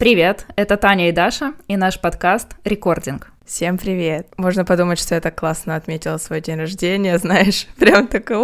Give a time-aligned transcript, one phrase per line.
[0.00, 3.32] Привет, это Таня и Даша и наш подкаст «Рекординг».
[3.44, 4.28] Всем привет!
[4.38, 8.38] Можно подумать, что я так классно отметила свой день рождения, знаешь, прям такая,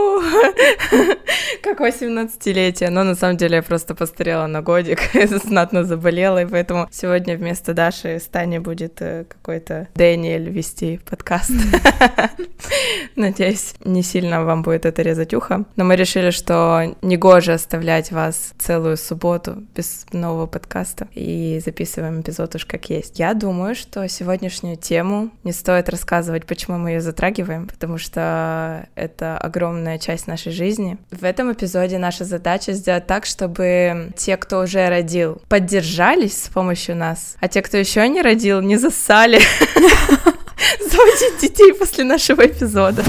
[1.62, 5.00] как 18-летие, но на самом деле я просто постарела на годик,
[5.44, 11.52] знатно заболела, и поэтому сегодня вместо Даши с Таней будет э, какой-то Дэниэль вести подкаст.
[13.16, 18.52] Надеюсь, не сильно вам будет это резать ухо, но мы решили, что негоже оставлять вас
[18.58, 23.18] целую субботу без нового подкаста, и записываем эпизод уж как есть.
[23.18, 25.30] Я думаю, что сегодня сегодняшнюю тему.
[25.44, 29.36] Не стоит рассказывать, почему мы ее затрагиваем, потому что это
[29.90, 30.96] огромная часть нашей жизни.
[31.10, 36.96] В этом эпизоде наша задача сделать так, чтобы те, кто уже родил, поддержались с помощью
[36.96, 39.38] нас, а те, кто еще не родил, не засали
[40.80, 43.02] заводить детей после нашего эпизода.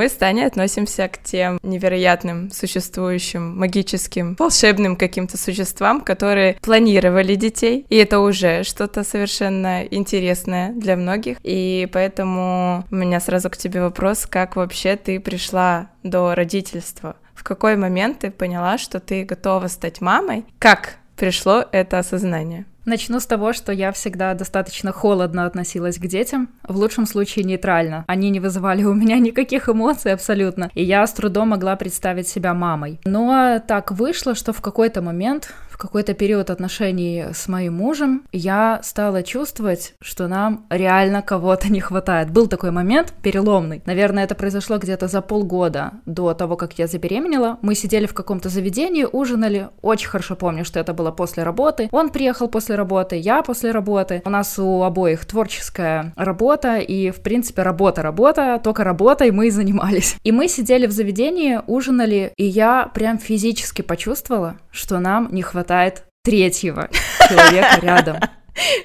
[0.00, 7.84] Мы с Таней относимся к тем невероятным, существующим, магическим, волшебным каким-то существам, которые планировали детей,
[7.90, 11.36] и это уже что-то совершенно интересное для многих.
[11.42, 17.16] И поэтому у меня сразу к тебе вопрос, как вообще ты пришла до родительства?
[17.34, 20.46] В какой момент ты поняла, что ты готова стать мамой?
[20.58, 22.64] Как пришло это осознание?
[22.84, 28.04] Начну с того, что я всегда достаточно холодно относилась к детям, в лучшем случае нейтрально.
[28.06, 32.54] Они не вызывали у меня никаких эмоций абсолютно, и я с трудом могла представить себя
[32.54, 33.00] мамой.
[33.04, 39.22] Но так вышло, что в какой-то момент какой-то период отношений с моим мужем я стала
[39.22, 42.30] чувствовать, что нам реально кого-то не хватает.
[42.30, 43.82] Был такой момент переломный.
[43.86, 47.58] Наверное, это произошло где-то за полгода до того, как я забеременела.
[47.62, 49.68] Мы сидели в каком-то заведении, ужинали.
[49.80, 51.88] Очень хорошо помню, что это было после работы.
[51.92, 54.20] Он приехал после работы, я после работы.
[54.26, 60.16] У нас у обоих творческая работа, и, в принципе, работа-работа, только работой мы и занимались.
[60.24, 65.69] И мы сидели в заведении, ужинали, и я прям физически почувствовала, что нам не хватает
[65.70, 66.88] хватает третьего
[67.28, 68.16] человека рядом.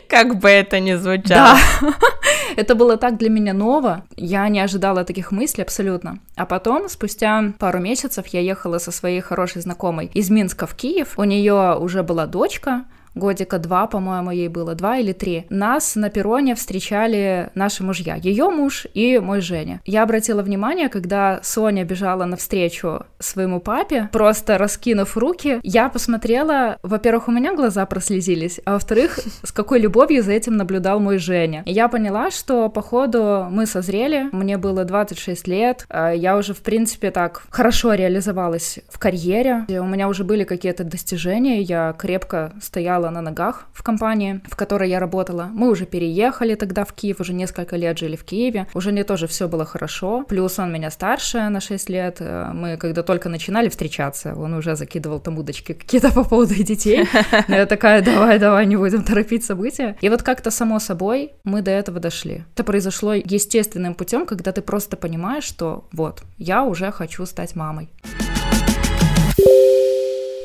[0.08, 1.58] Как бы это ни звучало.
[1.82, 1.94] Да.
[2.56, 4.06] Это было так для меня ново.
[4.16, 6.20] Я не ожидала таких мыслей абсолютно.
[6.38, 11.18] А потом, спустя пару месяцев, я ехала со своей хорошей знакомой из Минска в Киев.
[11.18, 12.86] У нее уже была дочка,
[13.16, 18.50] годика два, по-моему, ей было, два или три, нас на перроне встречали наши мужья, ее
[18.50, 19.82] муж и мой Женя.
[19.86, 27.28] Я обратила внимание, когда Соня бежала навстречу своему папе, просто раскинув руки, я посмотрела, во-первых,
[27.28, 31.64] у меня глаза прослезились, а во-вторых, с какой любовью за этим наблюдал мой Женя.
[31.66, 36.62] И я поняла, что, походу, мы созрели, мне было 26 лет, а я уже, в
[36.62, 43.05] принципе, так хорошо реализовалась в карьере, у меня уже были какие-то достижения, я крепко стояла
[43.06, 45.50] стояла на ногах в компании, в которой я работала.
[45.54, 48.66] Мы уже переехали тогда в Киев, уже несколько лет жили в Киеве.
[48.74, 50.24] Уже не тоже все было хорошо.
[50.28, 52.18] Плюс он меня старше на 6 лет.
[52.20, 57.08] Э, мы когда только начинали встречаться, он уже закидывал там удочки какие-то по поводу детей.
[57.48, 59.96] Но я такая, давай, давай, не будем торопить события.
[60.02, 62.44] И вот как-то само собой мы до этого дошли.
[62.56, 67.90] Это произошло естественным путем, когда ты просто понимаешь, что вот, я уже хочу стать мамой.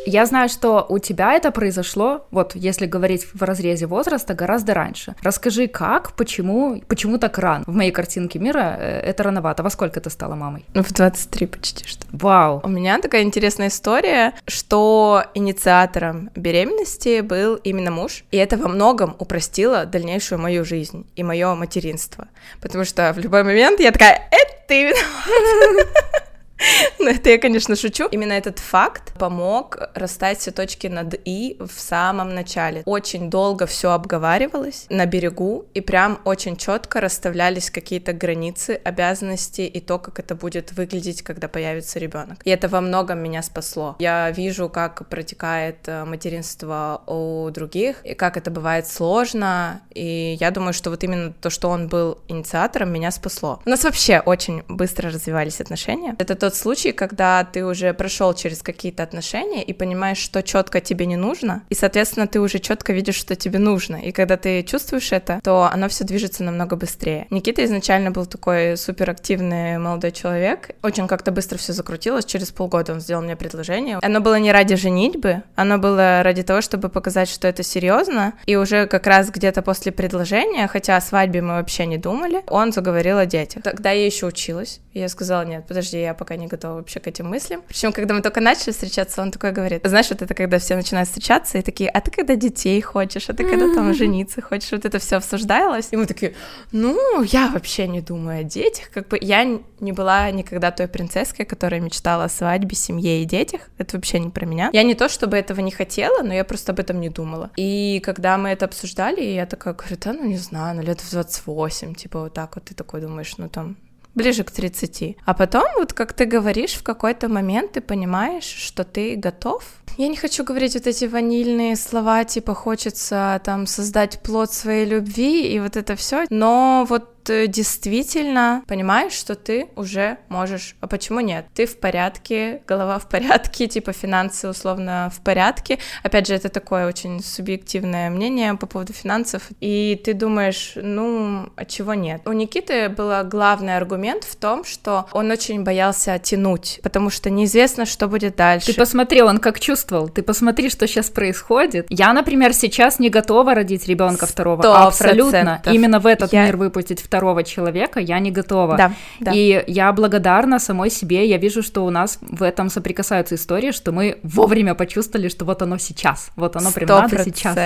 [0.06, 5.14] Я знаю, что у тебя это произошло, вот если говорить в разрезе возраста, гораздо раньше.
[5.22, 7.64] Расскажи, как, почему, почему так рано?
[7.66, 9.62] В моей картинке мира э, это рановато.
[9.62, 10.64] Во сколько ты стала мамой?
[10.74, 12.06] В 23 почти что.
[12.12, 12.60] Вау.
[12.64, 19.14] У меня такая интересная история, что инициатором беременности был именно муж, и это во многом
[19.18, 22.28] упростило дальнейшую мою жизнь и мое материнство.
[22.60, 25.88] Потому что в любой момент я такая, это ты виноват.
[26.98, 28.08] Ну, это я, конечно, шучу.
[28.10, 32.82] Именно этот факт помог расставить все точки над «и» в самом начале.
[32.84, 39.80] Очень долго все обговаривалось на берегу, и прям очень четко расставлялись какие-то границы, обязанности и
[39.80, 42.40] то, как это будет выглядеть, когда появится ребенок.
[42.44, 43.96] И это во многом меня спасло.
[43.98, 50.50] Я вижу, как протекает э, материнство у других, и как это бывает сложно, и я
[50.50, 53.60] думаю, что вот именно то, что он был инициатором, меня спасло.
[53.64, 56.14] У нас вообще очень быстро развивались отношения.
[56.18, 61.06] Это тот случай, когда ты уже прошел через какие-то отношения и понимаешь, что четко тебе
[61.06, 63.94] не нужно, и, соответственно, ты уже четко видишь, что тебе нужно.
[63.96, 67.28] И когда ты чувствуешь это, то оно все движется намного быстрее.
[67.30, 72.24] Никита изначально был такой суперактивный молодой человек, очень как-то быстро все закрутилось.
[72.24, 74.00] Через полгода он сделал мне предложение.
[74.02, 78.32] Оно было не ради женитьбы, оно было ради того, чтобы показать, что это серьезно.
[78.46, 82.72] И уже как раз где-то после предложения, хотя о свадьбе мы вообще не думали, он
[82.72, 83.62] заговорил о детях.
[83.62, 84.80] Тогда я еще училась.
[84.92, 87.62] Я сказала, нет, подожди, я пока не готова вообще к этим мыслям.
[87.68, 91.08] Причем, когда мы только начали встречаться, он такой говорит, знаешь, вот это когда все начинают
[91.08, 94.84] встречаться и такие, а ты когда детей хочешь, а ты когда там жениться хочешь, вот
[94.84, 95.88] это все обсуждалось.
[95.92, 96.34] И мы такие,
[96.72, 99.44] ну, я вообще не думаю о детях, как бы я
[99.80, 104.30] не была никогда той принцесской, которая мечтала о свадьбе, семье и детях, это вообще не
[104.30, 104.70] про меня.
[104.72, 107.50] Я не то, чтобы этого не хотела, но я просто об этом не думала.
[107.56, 111.10] И когда мы это обсуждали, я такая говорю, да, ну не знаю, ну лет в
[111.10, 113.76] 28, типа вот так вот, ты такой думаешь, ну там
[114.14, 115.16] ближе к 30.
[115.24, 119.64] А потом, вот как ты говоришь, в какой-то момент ты понимаешь, что ты готов.
[119.96, 125.52] Я не хочу говорить вот эти ванильные слова, типа хочется там создать плод своей любви
[125.52, 131.46] и вот это все, но вот действительно понимаешь, что ты уже можешь, а почему нет?
[131.54, 135.78] Ты в порядке, голова в порядке, типа финансы условно в порядке.
[136.02, 139.42] Опять же, это такое очень субъективное мнение по поводу финансов.
[139.60, 142.22] И ты думаешь, ну, а чего нет?
[142.24, 147.86] У Никиты был главный аргумент в том, что он очень боялся тянуть, потому что неизвестно,
[147.86, 148.68] что будет дальше.
[148.68, 150.08] Ты посмотри, он как чувствовал.
[150.08, 151.86] Ты посмотри, что сейчас происходит.
[151.88, 154.86] Я, например, сейчас не готова родить ребенка второго.
[154.86, 155.62] Абсолютно.
[155.64, 156.46] Именно в этот Я...
[156.46, 158.76] мир выпустить второго человека я не готова.
[158.76, 159.32] Да, да.
[159.34, 161.28] И я благодарна самой себе.
[161.28, 165.62] Я вижу, что у нас в этом соприкасаются истории, что мы вовремя почувствовали, что вот
[165.62, 167.56] оно сейчас, вот оно прям надо сейчас.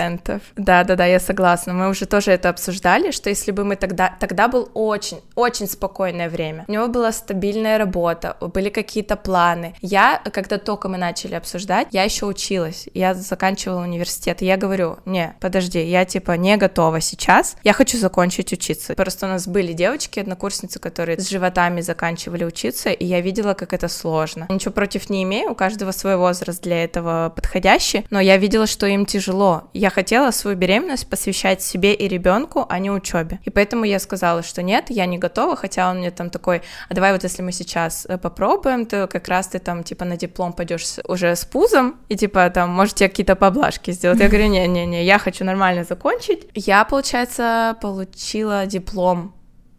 [0.57, 1.75] Да, да, да, я согласна.
[1.75, 6.31] Мы уже тоже это обсуждали, что если бы мы тогда, тогда был очень, очень спокойное
[6.31, 6.65] время.
[6.67, 9.75] У него была стабильная работа, были какие-то планы.
[9.83, 14.97] Я, когда только мы начали обсуждать, я еще училась, я заканчивала университет, и я говорю,
[15.05, 18.95] не, подожди, я типа не готова сейчас, я хочу закончить учиться.
[18.95, 23.89] Просто нас были девочки, однокурсницы, которые с животами заканчивали учиться, и я видела, как это
[23.89, 24.47] сложно.
[24.49, 28.87] Ничего против не имею, у каждого свой возраст для этого подходящий, но я видела, что
[28.87, 29.65] им тяжело.
[29.73, 33.41] Я хотела свою беременность посвящать себе и ребенку, а не учебе.
[33.45, 36.95] И поэтому я сказала, что нет, я не готова, хотя он мне там такой, а
[36.95, 40.53] давай вот если мы сейчас э, попробуем, то как раз ты там типа на диплом
[40.53, 44.21] пойдешь уже с пузом, и типа там, может, тебе какие-то поблажки сделать.
[44.21, 46.47] Я говорю, не-не-не, я хочу нормально закончить.
[46.55, 49.24] Я, получается, получила диплом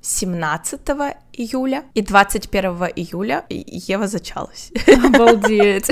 [0.05, 2.65] 17 июля, и 21
[2.95, 4.71] июля Ева зачалась.
[5.03, 5.89] Обалдеть.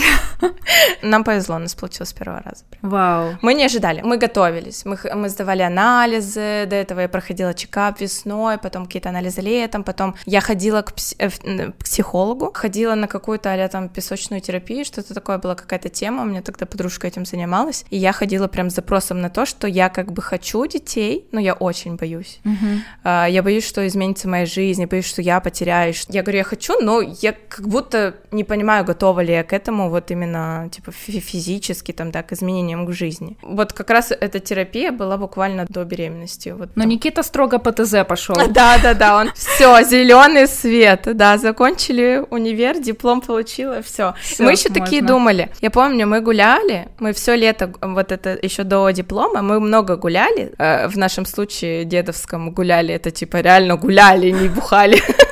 [1.01, 2.63] Нам повезло, у нас получилось с первого раза.
[2.81, 3.37] Вау.
[3.41, 8.57] Мы не ожидали, мы готовились, мы, мы сдавали анализы, до этого я проходила чекап весной,
[8.57, 13.67] потом какие-то анализы летом, потом я ходила к, э, к психологу, ходила на какую-то а
[13.67, 17.97] там песочную терапию, что-то такое, была какая-то тема, у меня тогда подружка этим занималась, и
[17.97, 21.53] я ходила прям с запросом на то, что я как бы хочу детей, но я
[21.53, 22.39] очень боюсь.
[22.43, 23.29] Uh-huh.
[23.29, 26.05] Я боюсь, что изменится моя жизнь, я боюсь, что я потеряешь.
[26.09, 29.89] Я говорю, я хочу, но я как будто не понимаю, готова ли я к этому,
[29.89, 33.37] вот именно, типа, физически, там, да, к изменениям к жизни.
[33.41, 36.49] Вот как раз эта терапия была буквально до беременности.
[36.49, 36.89] Вот, но там.
[36.89, 38.35] Никита строго по ТЗ пошел.
[38.53, 44.13] Да, да, да, он все, зеленый свет, да, закончили универ, диплом получила, все.
[44.39, 45.49] Мы еще такие думали.
[45.61, 50.53] Я помню, мы гуляли, мы все лето, вот это еще до диплома, мы много гуляли.
[50.57, 55.01] Э, в нашем случае дедовском гуляли, это типа реально гуляли, не бухали.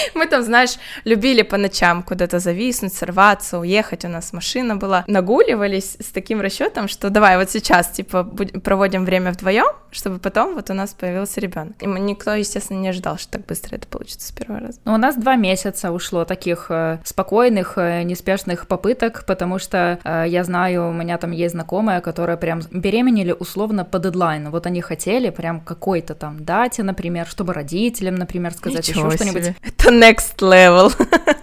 [0.14, 4.04] Мы там, знаешь, любили по ночам куда-то зависнуть, сорваться, уехать.
[4.04, 5.04] У нас машина была.
[5.06, 10.70] Нагуливались с таким расчетом, что давай вот сейчас, типа, проводим время вдвоем, чтобы потом вот
[10.70, 11.74] у нас появился ребенок.
[11.80, 14.78] И никто, естественно, не ожидал, что так быстро это получится с первого раза.
[14.84, 20.24] Ну, у нас два месяца ушло таких э, спокойных, э, неспешных попыток, потому что э,
[20.28, 24.50] я знаю, у меня там есть знакомая, которая прям беременели условно по дедлайну.
[24.50, 29.54] Вот они хотели прям какой-то там дате, например, чтобы родителям, например, сказать Ничего еще что-нибудь.
[29.62, 30.92] Это next level.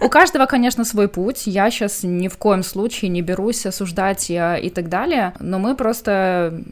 [0.00, 1.42] У каждого, конечно, свой путь.
[1.46, 6.62] Я сейчас ни в коем случае не берусь осуждать и так далее, но мы просто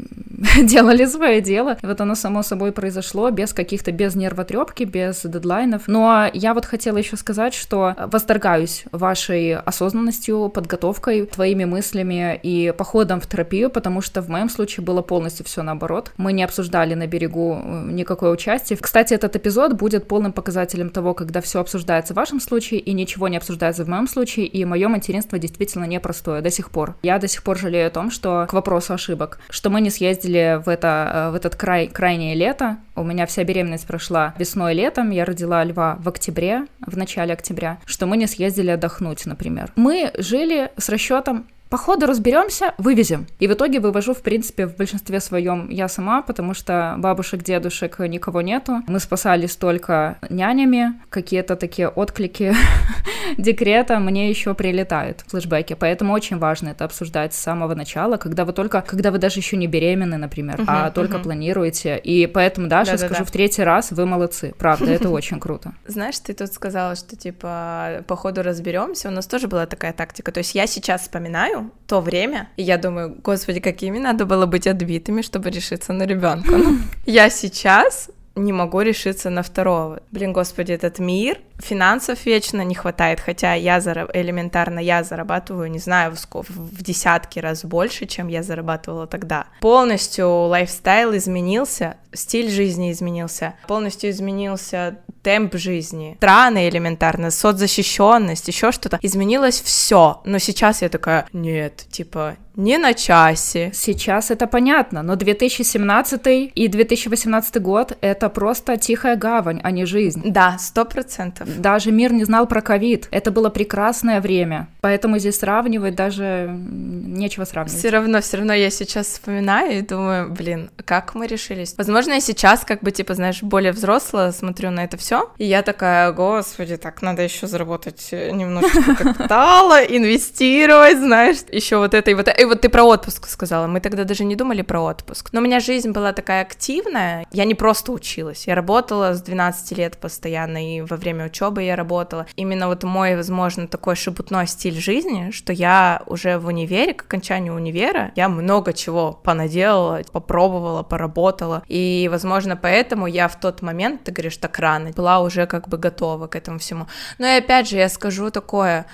[0.62, 1.63] делали свое дело.
[1.71, 5.83] И вот оно само собой произошло без каких-то, без нервотрепки, без дедлайнов.
[5.87, 13.21] Но я вот хотела еще сказать, что восторгаюсь вашей осознанностью, подготовкой, твоими мыслями и походом
[13.21, 16.12] в терапию, потому что в моем случае было полностью все наоборот.
[16.16, 18.78] Мы не обсуждали на берегу э, никакое участие.
[18.80, 23.28] Кстати, этот эпизод будет полным показателем того, когда все обсуждается в вашем случае и ничего
[23.28, 26.97] не обсуждается в моем случае, и мое материнство действительно непростое до сих пор.
[27.02, 30.61] Я до сих пор жалею о том, что к вопросу ошибок, что мы не съездили
[30.64, 32.76] в, это, э, в этот край крайнее лето.
[32.96, 37.78] У меня вся беременность прошла весной летом, я родила льва в октябре, в начале октября,
[37.87, 39.73] что мы не съездили отдохнуть, например.
[39.76, 43.26] Мы жили с расчетом по ходу разберемся, вывезем.
[43.40, 47.98] И в итоге вывожу, в принципе, в большинстве своем я сама, потому что бабушек, дедушек
[47.98, 48.82] никого нету.
[48.86, 52.54] Мы спасались только нянями, какие-то такие отклики
[53.38, 55.74] декрета мне еще прилетают, флешбеки.
[55.74, 59.56] Поэтому очень важно это обсуждать с самого начала, когда вы только, когда вы даже еще
[59.56, 61.98] не беременны, например, а только планируете.
[61.98, 64.54] И поэтому, да, скажу в третий раз, вы молодцы.
[64.56, 65.72] Правда, это очень круто.
[65.88, 69.08] Знаешь, ты тут сказала, что типа по ходу разберемся.
[69.08, 70.30] У нас тоже была такая тактика.
[70.30, 74.66] То есть я сейчас вспоминаю то время, и я думаю, господи, какими надо было быть
[74.66, 76.59] отбитыми, чтобы решиться на ребенка.
[77.06, 80.00] Я сейчас не могу решиться на второго.
[80.10, 84.10] Блин, господи, этот мир, финансов вечно не хватает, хотя я зараб...
[84.12, 89.46] элементарно я зарабатываю, не знаю, в, в десятки раз больше, чем я зарабатывала тогда.
[89.60, 98.98] Полностью лайфстайл изменился, стиль жизни изменился, полностью изменился темп жизни, страны элементарно, соцзащищенность, еще что-то.
[99.00, 100.20] Изменилось все.
[100.24, 103.70] Но сейчас я такая, нет, типа, не на часе.
[103.75, 110.23] Сейчас это понятно, но 2017 и 2018 год— это просто тихая гавань, а не жизнь.
[110.25, 111.49] Да, сто процентов.
[111.61, 113.08] Даже мир не знал про ковид.
[113.11, 117.78] Это было прекрасное время, поэтому здесь сравнивать даже нечего сравнивать.
[117.78, 121.75] Все равно, все равно я сейчас вспоминаю и думаю, блин, как мы решились?
[121.76, 125.62] Возможно, я сейчас как бы, типа, знаешь, более взрослая смотрю на это все, и я
[125.62, 132.28] такая, господи, так надо еще заработать немножечко капитала, инвестировать, знаешь, еще вот это и вот
[132.28, 133.66] это и вот ты про отпуск сказала.
[133.66, 135.30] Мы тогда даже не думали про отпуск.
[135.32, 137.26] Но у меня жизнь была такая активная.
[137.32, 138.46] Я не просто училась.
[138.46, 142.26] Я работала с 12 лет постоянно, и во время учебы я работала.
[142.36, 147.54] Именно вот мой, возможно, такой шебутной стиль жизни, что я уже в универе, к окончанию
[147.54, 151.62] универа, я много чего понаделала, попробовала, поработала.
[151.68, 155.78] И, возможно, поэтому я в тот момент, ты говоришь, так рано, была уже как бы
[155.78, 156.88] готова к этому всему.
[157.18, 158.84] Но и опять же, я скажу такое,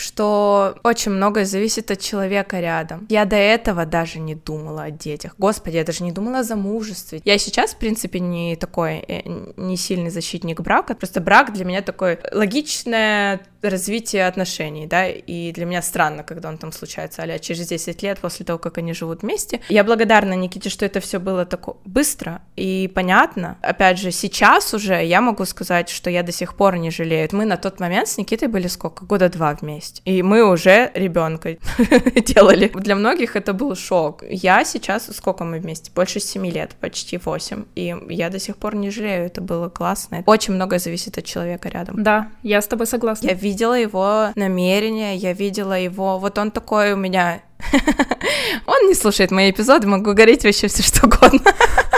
[0.00, 3.06] что очень многое зависит от человека рядом.
[3.08, 5.34] Я до этого даже не думала о детях.
[5.38, 7.20] Господи, я даже не думала о замужестве.
[7.24, 9.22] Я сейчас, в принципе, не такой, э,
[9.56, 10.94] не сильный защитник брака.
[10.94, 16.56] Просто брак для меня такое логичное развитие отношений, да, и для меня странно, когда он
[16.56, 19.60] там случается, а через 10 лет после того, как они живут вместе.
[19.68, 23.58] Я благодарна Никите, что это все было так быстро и понятно.
[23.60, 27.28] Опять же, сейчас уже я могу сказать, что я до сих пор не жалею.
[27.32, 29.04] Мы на тот момент с Никитой были сколько?
[29.04, 30.02] Года два вместе есть.
[30.04, 31.56] И мы уже ребенка
[32.26, 32.70] делали.
[32.74, 34.22] Для многих это был шок.
[34.28, 35.90] Я сейчас, сколько мы вместе?
[35.94, 37.64] Больше семи лет, почти восемь.
[37.74, 40.22] И я до сих пор не жалею, это было классно.
[40.26, 42.02] Очень многое зависит от человека рядом.
[42.02, 43.28] Да, я с тобой согласна.
[43.28, 46.18] Я видела его намерения, я видела его...
[46.18, 47.42] Вот он такой у меня...
[48.66, 51.40] Он не слушает мои эпизоды, могу говорить вообще все что угодно.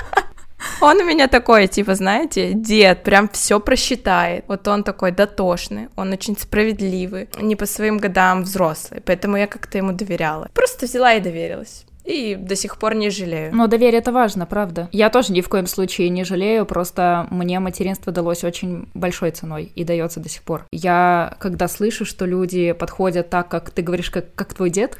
[0.83, 4.45] Он у меня такой, типа, знаете, дед, прям все просчитает.
[4.49, 9.79] Вот он такой дотошный, он очень справедливый, не по своим годам взрослый, поэтому я как-то
[9.79, 10.49] ему доверяла.
[10.53, 11.85] Просто взяла и доверилась.
[12.05, 13.55] И до сих пор не жалею.
[13.55, 14.89] Но доверие это важно, правда.
[14.91, 19.71] Я тоже ни в коем случае не жалею, просто мне материнство далось очень большой ценой
[19.77, 20.67] и дается до сих пор.
[20.73, 24.99] Я, когда слышу, что люди подходят так, как ты говоришь, как, как твой дед,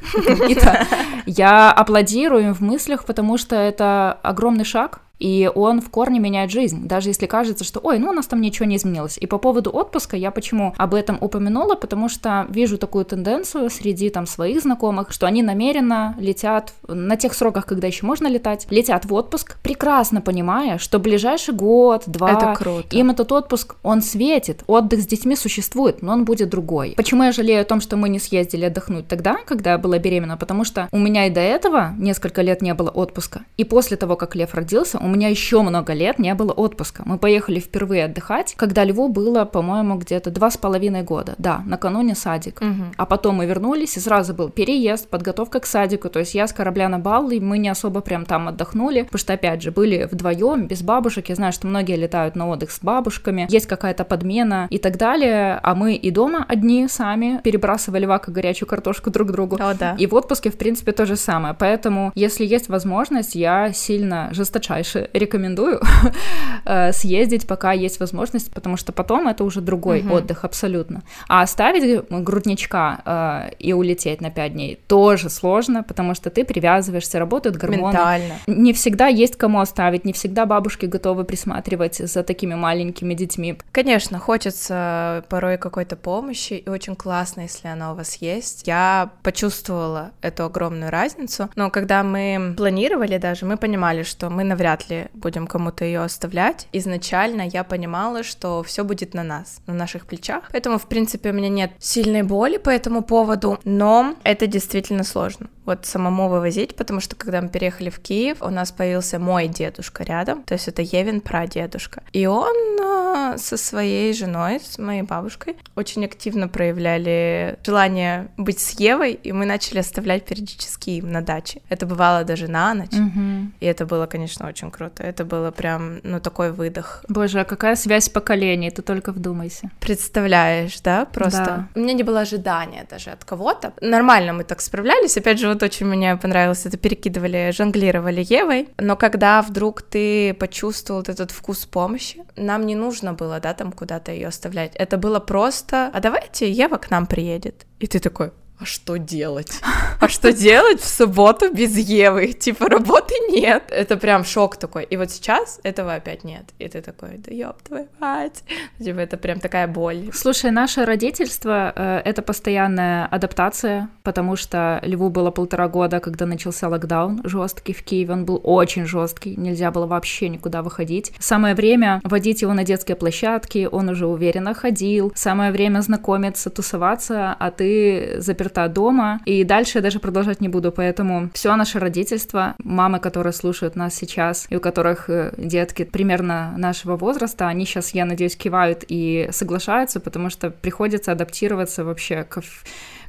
[1.25, 6.51] я аплодирую им в мыслях, потому что это огромный шаг, и он в корне меняет
[6.51, 9.17] жизнь, даже если кажется, что, ой, ну у нас там ничего не изменилось.
[9.17, 14.09] И по поводу отпуска я почему об этом упомянула, потому что вижу такую тенденцию среди
[14.09, 19.05] там своих знакомых, что они намеренно летят на тех сроках, когда еще можно летать, летят
[19.05, 22.87] в отпуск, прекрасно понимая, что ближайший год, два, это круто.
[22.91, 26.95] им этот отпуск, он светит, отдых с детьми существует, но он будет другой.
[26.97, 30.35] Почему я жалею о том, что мы не съездили отдохнуть тогда, когда я была беременна?
[30.35, 34.17] Потому что у меня и до этого несколько лет не было отпуска, и после того,
[34.17, 37.03] как Лев родился, у меня еще много лет не было отпуска.
[37.05, 41.35] Мы поехали впервые отдыхать, когда Льву было, по-моему, где-то два с половиной года.
[41.37, 42.61] Да, накануне садик.
[42.61, 42.83] Угу.
[42.97, 46.09] А потом мы вернулись, и сразу был переезд, подготовка к садику.
[46.09, 49.19] То есть я с корабля на бал, и мы не особо прям там отдохнули, потому
[49.19, 51.29] что, опять же, были вдвоем, без бабушек.
[51.29, 55.59] Я знаю, что многие летают на отдых с бабушками, есть какая-то подмена и так далее.
[55.61, 59.57] А мы и дома одни сами перебрасывали вака горячую картошку друг другу.
[59.59, 59.95] О, да.
[59.97, 61.55] И в отпуске, в принципе, то же самое.
[61.57, 65.81] Поэтому, если есть возможность, я сильно жесточайше рекомендую
[66.65, 70.15] э, съездить, пока есть возможность, потому что потом это уже другой угу.
[70.15, 71.03] отдых абсолютно.
[71.27, 77.19] А оставить грудничка э, и улететь на 5 дней тоже сложно, потому что ты привязываешься,
[77.19, 77.93] работают гормоны.
[77.93, 78.35] Ментально.
[78.47, 83.57] Не всегда есть кому оставить, не всегда бабушки готовы присматривать за такими маленькими детьми.
[83.71, 88.67] Конечно, хочется порой какой-то помощи, и очень классно, если она у вас есть.
[88.67, 94.82] Я почувствовала эту огромную разницу, но когда мы планировали даже, мы понимали, что мы навряд
[94.83, 96.67] вряд ли будем кому-то ее оставлять.
[96.73, 100.43] Изначально я понимала, что все будет на нас, на наших плечах.
[100.51, 105.47] Поэтому, в принципе, у меня нет сильной боли по этому поводу, но это действительно сложно
[105.65, 110.03] вот самому вывозить, потому что когда мы переехали в Киев, у нас появился мой дедушка
[110.03, 112.03] рядом, то есть это Евин прадедушка.
[112.11, 118.71] И он э, со своей женой, с моей бабушкой, очень активно проявляли желание быть с
[118.77, 121.61] Евой, и мы начали оставлять периодически им на даче.
[121.69, 123.53] Это бывало даже на ночь, Мгм.
[123.61, 125.03] и это было, конечно, очень круто.
[125.03, 127.05] Это было прям, ну, такой выдох.
[127.07, 129.69] Боже, а какая связь поколений, ты только вдумайся.
[129.79, 131.45] Представляешь, да, просто.
[131.45, 131.67] Да.
[131.75, 133.73] У меня не было ожидания даже от кого-то.
[133.81, 135.17] Нормально мы так справлялись.
[135.17, 138.67] Опять же, вот очень мне понравилось, это перекидывали, жонглировали Евой.
[138.77, 143.71] Но когда вдруг ты почувствовал вот этот вкус помощи, нам не нужно было, да, там
[143.71, 144.75] куда-то ее оставлять.
[144.75, 147.65] Это было просто, а давайте Ева к нам приедет.
[147.79, 148.31] И ты такой,
[148.63, 149.61] а что делать?
[149.99, 152.33] А что делать в субботу без Евы?
[152.33, 153.63] Типа работы нет.
[153.69, 154.83] Это прям шок такой.
[154.83, 156.43] И вот сейчас этого опять нет.
[156.59, 158.43] И ты такой, да ёб твою мать.
[158.79, 160.09] Типа это прям такая боль.
[160.13, 166.67] Слушай, наше родительство э, это постоянная адаптация, потому что Льву было полтора года, когда начался
[166.67, 168.13] локдаун жесткий в Киеве.
[168.13, 171.13] Он был очень жесткий, нельзя было вообще никуда выходить.
[171.19, 175.13] Самое время водить его на детские площадки, он уже уверенно ходил.
[175.15, 178.19] Самое время знакомиться, тусоваться, а ты
[178.53, 179.19] заперта дома.
[179.25, 183.95] И дальше я даже продолжать не буду, поэтому все наше родительство, мамы, которые слушают нас
[183.95, 189.29] сейчас, и у которых э, детки примерно нашего возраста, они сейчас, я надеюсь, кивают и
[189.31, 192.41] соглашаются, потому что приходится адаптироваться вообще ко,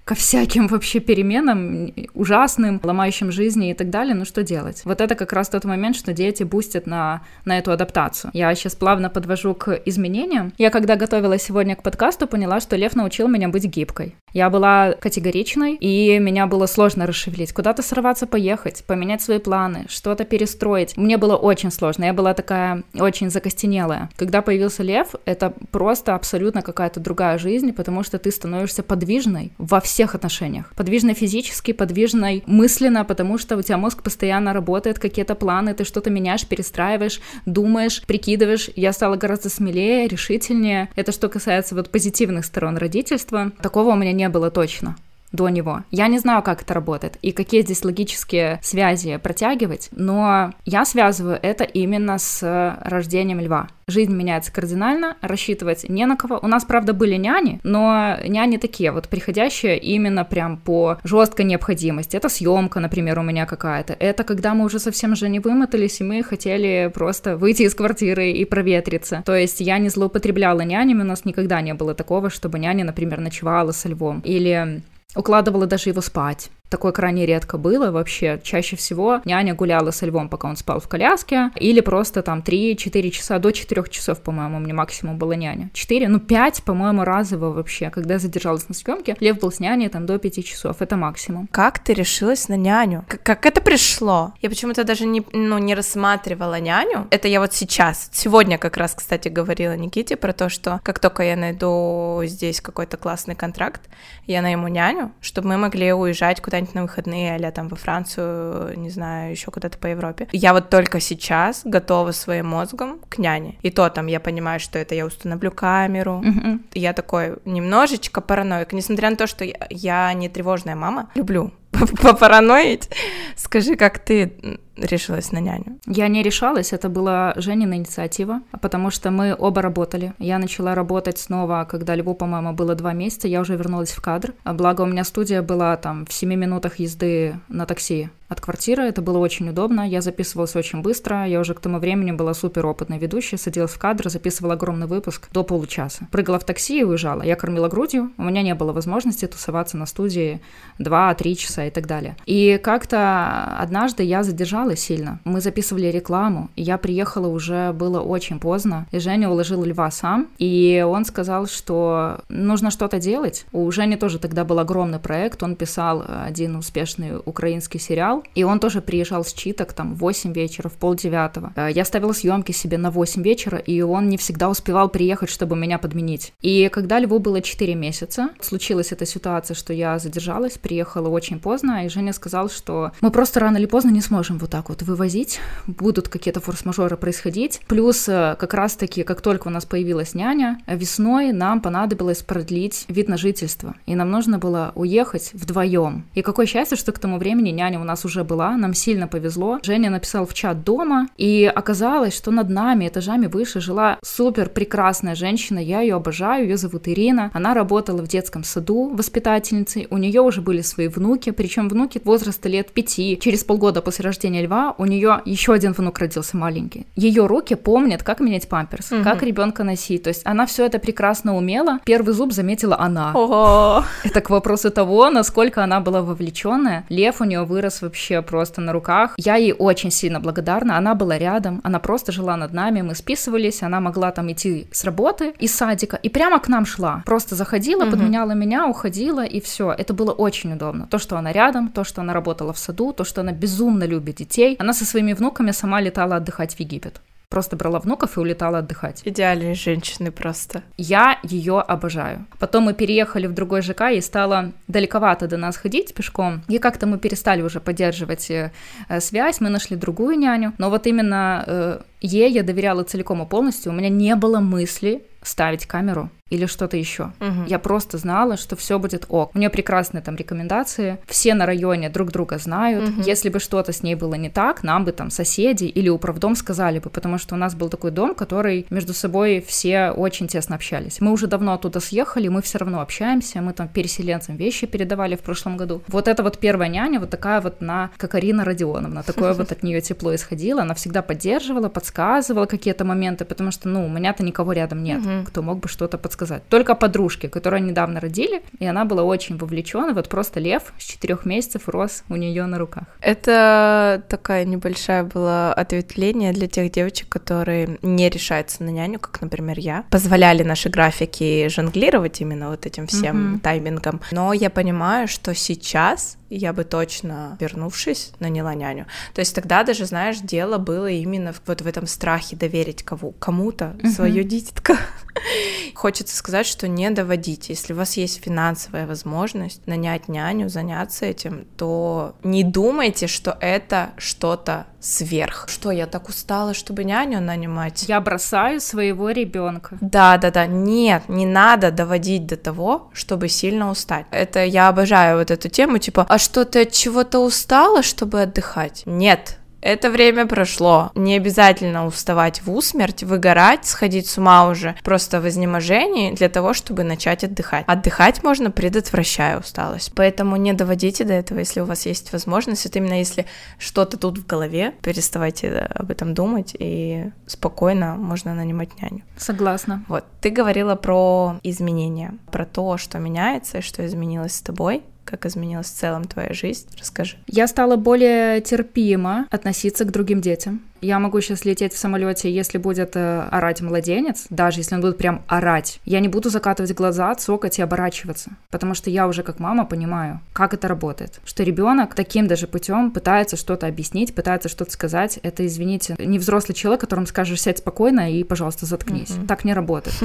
[0.05, 4.83] ко всяким вообще переменам, ужасным, ломающим жизни и так далее, ну что делать?
[4.85, 8.31] Вот это как раз тот момент, что дети бустят на, на эту адаптацию.
[8.35, 10.53] Я сейчас плавно подвожу к изменениям.
[10.59, 14.15] Я когда готовилась сегодня к подкасту, поняла, что Лев научил меня быть гибкой.
[14.33, 17.53] Я была категоричной, и меня было сложно расшевелить.
[17.53, 20.97] Куда-то сорваться, поехать, поменять свои планы, что-то перестроить.
[20.97, 22.05] Мне было очень сложно.
[22.05, 24.11] Я была такая очень закостенелая.
[24.17, 29.81] Когда появился Лев, это просто абсолютно какая-то другая жизнь, потому что ты становишься подвижной во
[29.95, 30.73] всех отношениях.
[30.75, 36.11] Подвижной физически, подвижной мысленно, потому что у тебя мозг постоянно работает, какие-то планы, ты что-то
[36.11, 38.71] меняешь, перестраиваешь, думаешь, прикидываешь.
[38.75, 40.89] Я стала гораздо смелее, решительнее.
[40.97, 43.53] Это что касается вот позитивных сторон родительства.
[43.63, 44.97] Такого у меня не было точно
[45.35, 45.83] до него.
[45.91, 51.39] Я не знаю, как это работает и какие здесь логические связи протягивать, но я связываю
[51.43, 53.69] это именно с рождением льва.
[53.87, 56.39] Жизнь меняется кардинально, рассчитывать не на кого.
[56.41, 62.17] У нас, правда, были няни, но няни такие вот приходящие именно прям по жесткой необходимости.
[62.17, 63.93] Это съемка, например, у меня какая-то.
[63.99, 68.31] Это когда мы уже совсем же не вымотались, и мы хотели просто выйти из квартиры
[68.31, 69.23] и проветриться.
[69.27, 73.21] То есть я не злоупотребляла нянями, у нас никогда не было такого, чтобы няня, например,
[73.21, 74.21] ночевала со львом.
[74.21, 74.83] Или
[75.15, 76.51] укладывала даже его спать.
[76.75, 78.41] Такое крайне редко было вообще.
[78.43, 83.11] Чаще всего няня гуляла со львом, пока он спал в коляске, или просто там 3-4
[83.11, 85.71] часа, до 4 часов, по-моему, мне максимум была няня.
[85.73, 87.91] 4, ну 5, по-моему, разово вообще.
[87.91, 91.49] Когда задержалась на съемке, Лев был с няней там до 5 часов, это максимум.
[91.53, 93.05] Как ты решилась на няню?
[93.09, 94.33] Как, как это пришло?
[94.43, 97.07] Я почему-то даже не, ну, не рассматривала няню.
[97.11, 101.23] Это я вот сейчас, сегодня как раз, кстати, говорила Никите про то, что как только
[101.23, 103.83] я найду здесь какой-то классный контракт,
[104.27, 108.89] я найму няню, чтобы мы могли уезжать куда-нибудь на выходные, а там во Францию, не
[108.89, 110.29] знаю, еще куда-то по Европе.
[110.31, 113.57] Я вот только сейчас готова своим мозгом к няне.
[113.63, 116.23] И то там я понимаю, что это я установлю камеру.
[116.25, 116.65] Мгм.
[116.73, 121.51] Я такой немножечко параноик, несмотря на то, что я не тревожная мама, люблю
[122.03, 122.89] попараноить.
[123.37, 124.33] Скажи, как ты
[124.77, 125.79] решилась на няню?
[125.87, 130.15] Я не решалась, это была Женина инициатива, потому что мы оба работали.
[130.19, 134.35] Я начала работать снова, когда Льву, по-моему, было два месяца, я уже вернулась в кадр.
[134.45, 139.03] Благо у меня студия была там в 7 минутах езды на такси от квартиры, это
[139.03, 142.99] было очень удобно, я записывалась очень быстро, я уже к тому времени была супер опытной
[142.99, 146.09] ведущей, садилась в кадр, записывала огромный выпуск до получаса.
[146.11, 147.23] Прыгала в такси и уезжала.
[147.23, 150.41] Я кормила грудью, у меня не было возможности тусоваться на студии
[150.79, 152.17] 2-3 часа и так далее.
[152.25, 155.21] И как-то однажды я задержалась сильно.
[155.25, 160.29] Мы записывали рекламу, и я приехала уже, было очень поздно, и Женя уложил льва сам,
[160.39, 163.45] и он сказал, что нужно что-то делать.
[163.53, 168.61] У Жени тоже тогда был огромный проект, он писал один успешный украинский сериал, и он
[168.61, 171.53] тоже приезжал с читок там в 8 вечера, в полдевятого.
[171.57, 175.57] Э, Я ставила съемки себе на 8 вечера, и он не всегда успевал приехать, чтобы
[175.57, 176.33] меня подменить.
[176.43, 181.85] И когда Льву было 4 месяца, случилась эта ситуация, что я задержалась, приехала очень поздно,
[181.85, 185.41] и Женя сказал, что мы просто рано или поздно не сможем вот так вот вывозить,
[185.67, 187.61] будут какие-то форс-мажоры происходить.
[187.67, 193.09] Плюс э, как раз-таки, как только у нас появилась няня, весной нам понадобилось продлить вид
[193.09, 196.07] на жительство, и нам нужно было уехать вдвоем.
[196.15, 199.59] И какое счастье, что к тому времени няня у нас уже была, нам сильно повезло.
[199.63, 205.15] Женя написал в чат дома, и оказалось, что над нами, этажами выше, жила супер прекрасная
[205.15, 210.21] женщина, я ее обожаю, ее зовут Ирина, она работала в детском саду воспитательницей, у нее
[210.21, 213.19] уже были свои внуки, причем внуки возраста лет пяти.
[213.21, 216.87] Через полгода после рождения льва у нее еще один внук родился маленький.
[216.97, 219.03] Ее руки помнят, как менять памперс, угу.
[219.03, 220.03] как ребенка носить.
[220.03, 221.81] То есть она все это прекрасно умела.
[221.85, 223.13] Первый зуб заметила она.
[223.15, 223.85] Ого.
[224.05, 226.85] Это к вопросу того, насколько она была вовлеченная.
[226.89, 229.15] Лев у нее вырос вообще просто на руках.
[229.17, 230.77] Я ей очень сильно благодарна.
[230.77, 234.85] Она была рядом, она просто жила над нами, мы списывались, она могла там идти с
[234.85, 237.03] работы из садика и прямо к нам шла.
[237.07, 237.93] Просто заходила, угу.
[237.93, 239.73] подменяла меня, уходила и все.
[239.73, 240.87] Это было очень удобно.
[240.87, 244.17] То, что она рядом, то, что она работала в саду, то, что она безумно любит
[244.17, 244.57] детей.
[244.59, 247.01] Она со своими внуками сама летала отдыхать в Египет
[247.35, 249.03] просто брала внуков и улетала отдыхать.
[249.05, 250.63] Идеальные женщины просто.
[250.77, 252.27] Я ее обожаю.
[252.39, 256.43] Потом мы переехали в другой ЖК, и стало далековато до нас ходить пешком.
[256.47, 258.53] И как-то мы перестали уже поддерживать э,
[259.01, 260.53] связь, мы нашли другую няню.
[260.59, 263.73] Но вот именно э, ей я доверяла целиком и полностью.
[263.73, 267.13] У меня не было мысли ставить камеру или что-то еще.
[267.21, 267.47] Угу.
[267.47, 269.31] Я просто знала, что все будет ок.
[269.35, 270.99] У нее прекрасные там рекомендации.
[271.07, 272.89] Все на районе друг друга знают.
[272.89, 273.03] Угу.
[273.03, 276.79] Если бы что-то с ней было не так, нам бы там соседи или управдом сказали
[276.79, 281.01] бы, потому что у нас был такой дом, который между собой все очень тесно общались.
[281.01, 285.21] Мы уже давно оттуда съехали, мы все равно общаемся, мы там переселенцам вещи передавали в
[285.21, 285.83] прошлом году.
[285.89, 289.63] Вот это вот первая няня, вот такая вот на, как Арина Родионовна, такое вот от
[289.63, 290.63] нее тепло исходило.
[290.63, 295.43] Она всегда поддерживала, подсказывала какие-то моменты, потому что, ну, у меня-то никого рядом нет, кто
[295.43, 296.43] мог бы что-то подсказать сказать.
[296.49, 299.93] Только подружки, которые недавно родили, и она была очень вовлечена.
[299.93, 302.85] Вот просто лев с четырех месяцев рос у нее на руках.
[303.01, 309.59] Это такая небольшая была ответвление для тех девочек, которые не решаются на няню, как, например,
[309.59, 309.85] я.
[309.91, 313.41] Позволяли наши графики жонглировать именно вот этим всем mm-hmm.
[313.41, 314.01] таймингом.
[314.11, 318.87] Но я понимаю, что сейчас я бы точно, вернувшись, наняла няню.
[319.15, 323.77] То есть тогда даже, знаешь, дело было именно вот в этом страхе доверить кого, кому-то
[323.79, 323.91] uh-huh.
[323.91, 324.77] свое дитятко.
[325.75, 327.53] Хочется сказать, что не доводите.
[327.53, 333.91] Если у вас есть финансовая возможность нанять няню, заняться этим, то не думайте, что это
[333.97, 335.47] что-то сверх.
[335.49, 337.85] Что, я так устала, чтобы няню нанимать?
[337.89, 339.79] Я бросаю своего ребенка.
[339.81, 340.47] Да, да, да.
[340.47, 344.07] Нет, не надо доводить до того, чтобы сильно устать.
[344.11, 348.83] Это я обожаю вот эту тему, типа, а что ты от чего-то устала, чтобы отдыхать?
[348.85, 350.93] Нет, это время прошло.
[350.95, 356.53] Не обязательно уставать в усмерть, выгорать, сходить с ума уже просто в изнеможении для того,
[356.53, 357.65] чтобы начать отдыхать.
[357.67, 359.93] Отдыхать можно, предотвращая усталость.
[359.97, 362.65] Поэтому не доводите до этого, если у вас есть возможность.
[362.65, 363.25] Вот именно если
[363.59, 369.03] что-то тут в голове, переставайте об этом думать, и спокойно можно нанимать няню.
[369.17, 369.83] Согласна.
[369.89, 374.83] Вот, ты говорила про изменения, про то, что меняется и что изменилось с тобой.
[375.05, 376.67] Как изменилась в целом твоя жизнь?
[376.79, 377.17] Расскажи.
[377.27, 380.63] Я стала более терпимо относиться к другим детям.
[380.81, 384.99] Я могу сейчас лететь в самолете, если будет э, орать младенец, даже если он будет
[384.99, 385.81] прям орать.
[385.87, 390.21] Я не буду закатывать глаза, цокать и оборачиваться, потому что я уже как мама понимаю,
[390.35, 391.21] как это работает.
[391.25, 395.19] Что ребенок таким даже путем пытается что-то объяснить, пытается что-то сказать.
[395.23, 399.09] Это, извините, не взрослый человек, которому скажешь сядь спокойно и, пожалуйста, заткнись.
[399.09, 399.27] Mm-hmm.
[399.27, 399.97] Так не работает.